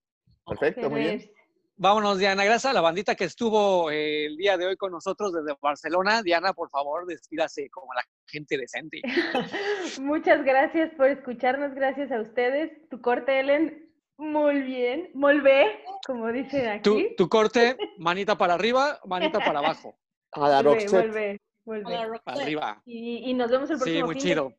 Perfecto, 0.44 0.90
muy 0.90 1.00
bien. 1.00 1.30
Vámonos, 1.76 2.18
Diana. 2.18 2.42
Gracias 2.42 2.68
a 2.68 2.72
la 2.72 2.80
bandita 2.80 3.14
que 3.14 3.22
estuvo 3.22 3.88
eh, 3.88 4.26
el 4.26 4.36
día 4.36 4.56
de 4.56 4.66
hoy 4.66 4.76
con 4.76 4.90
nosotros 4.90 5.32
desde 5.32 5.56
Barcelona. 5.62 6.24
Diana, 6.24 6.52
por 6.54 6.70
favor, 6.70 7.06
despídase 7.06 7.70
como 7.70 7.94
la 7.94 8.02
gente 8.26 8.58
decente. 8.58 9.00
Muchas 10.00 10.44
gracias 10.44 10.92
por 10.96 11.06
escucharnos, 11.06 11.72
gracias 11.72 12.10
a 12.10 12.20
ustedes. 12.20 12.72
Tu 12.90 13.00
corte, 13.00 13.38
Ellen, 13.38 13.94
muy 14.18 14.60
bien. 14.62 15.08
Molvé, 15.14 15.84
como 16.04 16.32
dicen 16.32 16.82
Tu, 16.82 16.98
aquí. 16.98 17.14
tu 17.16 17.28
corte, 17.28 17.76
manita 17.98 18.36
para 18.36 18.54
arriba, 18.54 18.98
manita 19.04 19.38
para 19.38 19.60
abajo. 19.60 19.96
A 20.32 20.48
la 20.48 20.62
Para 22.24 22.42
arriba. 22.42 22.82
Y, 22.84 23.30
y 23.30 23.34
nos 23.34 23.50
vemos 23.50 23.70
el 23.70 23.76
próximo 23.76 23.96
Sí, 23.98 24.02
muy 24.04 24.14
fin 24.14 24.22
de- 24.22 24.28
chido. 24.28 24.54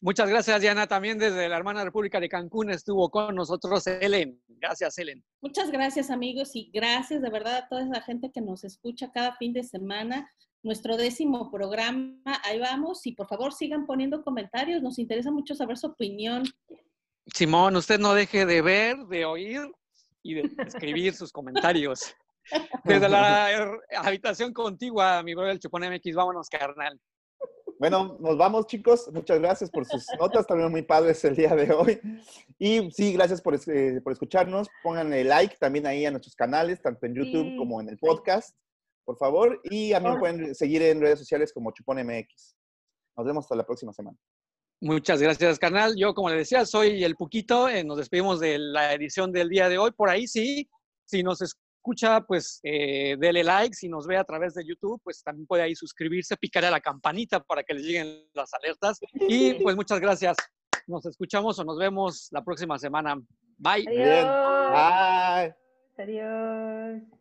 Muchas 0.00 0.28
gracias, 0.28 0.60
Diana. 0.60 0.86
También 0.86 1.18
desde 1.18 1.48
la 1.48 1.56
hermana 1.56 1.82
República 1.84 2.20
de 2.20 2.28
Cancún 2.28 2.70
estuvo 2.70 3.10
con 3.10 3.34
nosotros 3.34 3.84
Ellen. 3.88 4.40
Gracias, 4.46 4.96
Ellen. 4.98 5.24
Muchas 5.40 5.72
gracias, 5.72 6.10
amigos, 6.10 6.54
y 6.54 6.70
gracias 6.72 7.20
de 7.20 7.30
verdad 7.30 7.56
a 7.56 7.68
toda 7.68 7.82
esa 7.82 8.00
gente 8.02 8.30
que 8.32 8.40
nos 8.40 8.62
escucha 8.62 9.10
cada 9.10 9.36
fin 9.36 9.52
de 9.52 9.64
semana. 9.64 10.30
Nuestro 10.62 10.96
décimo 10.96 11.50
programa, 11.50 12.14
ahí 12.44 12.58
vamos, 12.60 13.06
y 13.06 13.12
por 13.12 13.28
favor 13.28 13.52
sigan 13.52 13.86
poniendo 13.86 14.22
comentarios, 14.22 14.82
nos 14.82 14.98
interesa 14.98 15.30
mucho 15.30 15.54
saber 15.54 15.76
su 15.76 15.88
opinión. 15.88 16.44
Simón, 17.34 17.76
usted 17.76 17.98
no 17.98 18.14
deje 18.14 18.46
de 18.46 18.62
ver, 18.62 18.96
de 19.06 19.24
oír 19.24 19.60
y 20.22 20.34
de 20.34 20.50
escribir 20.66 21.14
sus 21.14 21.32
comentarios. 21.32 22.14
Desde 22.84 23.08
la 23.08 23.48
habitación 23.96 24.52
contigua, 24.52 25.22
mi 25.22 25.34
brother 25.34 25.52
el 25.52 25.58
Chupón 25.60 25.82
MX, 25.82 26.14
vámonos, 26.14 26.48
carnal. 26.48 26.98
Bueno, 27.78 28.16
nos 28.18 28.36
vamos, 28.36 28.66
chicos. 28.66 29.08
Muchas 29.12 29.38
gracias 29.38 29.70
por 29.70 29.84
sus 29.84 30.04
notas, 30.18 30.46
también 30.46 30.70
muy 30.70 30.82
padres 30.82 31.24
el 31.24 31.36
día 31.36 31.54
de 31.54 31.72
hoy. 31.72 32.00
Y 32.58 32.90
sí, 32.90 33.12
gracias 33.12 33.40
por, 33.40 33.54
eh, 33.54 34.00
por 34.02 34.12
escucharnos. 34.12 34.68
Pónganle 34.82 35.22
like 35.22 35.56
también 35.58 35.86
ahí 35.86 36.04
a 36.04 36.10
nuestros 36.10 36.34
canales, 36.34 36.82
tanto 36.82 37.06
en 37.06 37.14
YouTube 37.14 37.44
Sí. 37.52 37.56
como 37.56 37.80
en 37.80 37.88
el 37.88 37.98
podcast, 37.98 38.56
por 39.04 39.16
favor. 39.16 39.60
Y 39.64 39.92
a 39.92 40.00
mí 40.00 40.06
me 40.06 40.10
Por- 40.12 40.20
pueden 40.20 40.54
seguir 40.56 40.82
en 40.82 41.00
redes 41.00 41.20
sociales 41.20 41.52
como 41.52 41.70
Chupón 41.70 41.98
MX. 42.04 42.56
Nos 43.16 43.26
vemos 43.26 43.44
hasta 43.44 43.54
la 43.54 43.64
próxima 43.64 43.92
semana. 43.92 44.18
Muchas 44.80 45.20
gracias, 45.22 45.58
carnal. 45.58 45.94
Yo, 45.96 46.14
como 46.14 46.30
le 46.30 46.36
decía, 46.36 46.64
soy 46.66 47.04
el 47.04 47.14
Puquito. 47.14 47.68
eh, 47.68 47.84
nos 47.84 47.98
despedimos 47.98 48.40
de 48.40 48.58
la 48.58 48.92
edición 48.92 49.30
del 49.30 49.48
día 49.48 49.68
de 49.68 49.78
hoy. 49.78 49.92
Por 49.92 50.08
ahí 50.08 50.26
sí, 50.26 50.68
si 51.04 51.22
nos 51.22 51.40
escucha, 51.78 52.20
pues 52.20 52.60
eh, 52.62 53.16
dele 53.18 53.42
like. 53.42 53.74
Si 53.74 53.88
nos 53.88 54.06
ve 54.06 54.16
a 54.16 54.24
través 54.24 54.54
de 54.54 54.64
YouTube, 54.64 55.00
pues 55.02 55.22
también 55.22 55.46
puede 55.46 55.62
ahí 55.62 55.74
suscribirse, 55.74 56.36
picar 56.36 56.64
a 56.64 56.70
la 56.70 56.80
campanita 56.80 57.40
para 57.40 57.62
que 57.62 57.74
les 57.74 57.84
lleguen 57.84 58.28
las 58.34 58.52
alertas. 58.54 58.98
Y 59.12 59.54
pues 59.54 59.76
muchas 59.76 60.00
gracias. 60.00 60.36
Nos 60.86 61.06
escuchamos 61.06 61.58
o 61.58 61.64
nos 61.64 61.78
vemos 61.78 62.28
la 62.30 62.42
próxima 62.42 62.78
semana. 62.78 63.14
Bye. 63.56 63.86
Adiós. 63.88 64.26
Bye. 64.72 65.54
Adiós. 66.04 67.17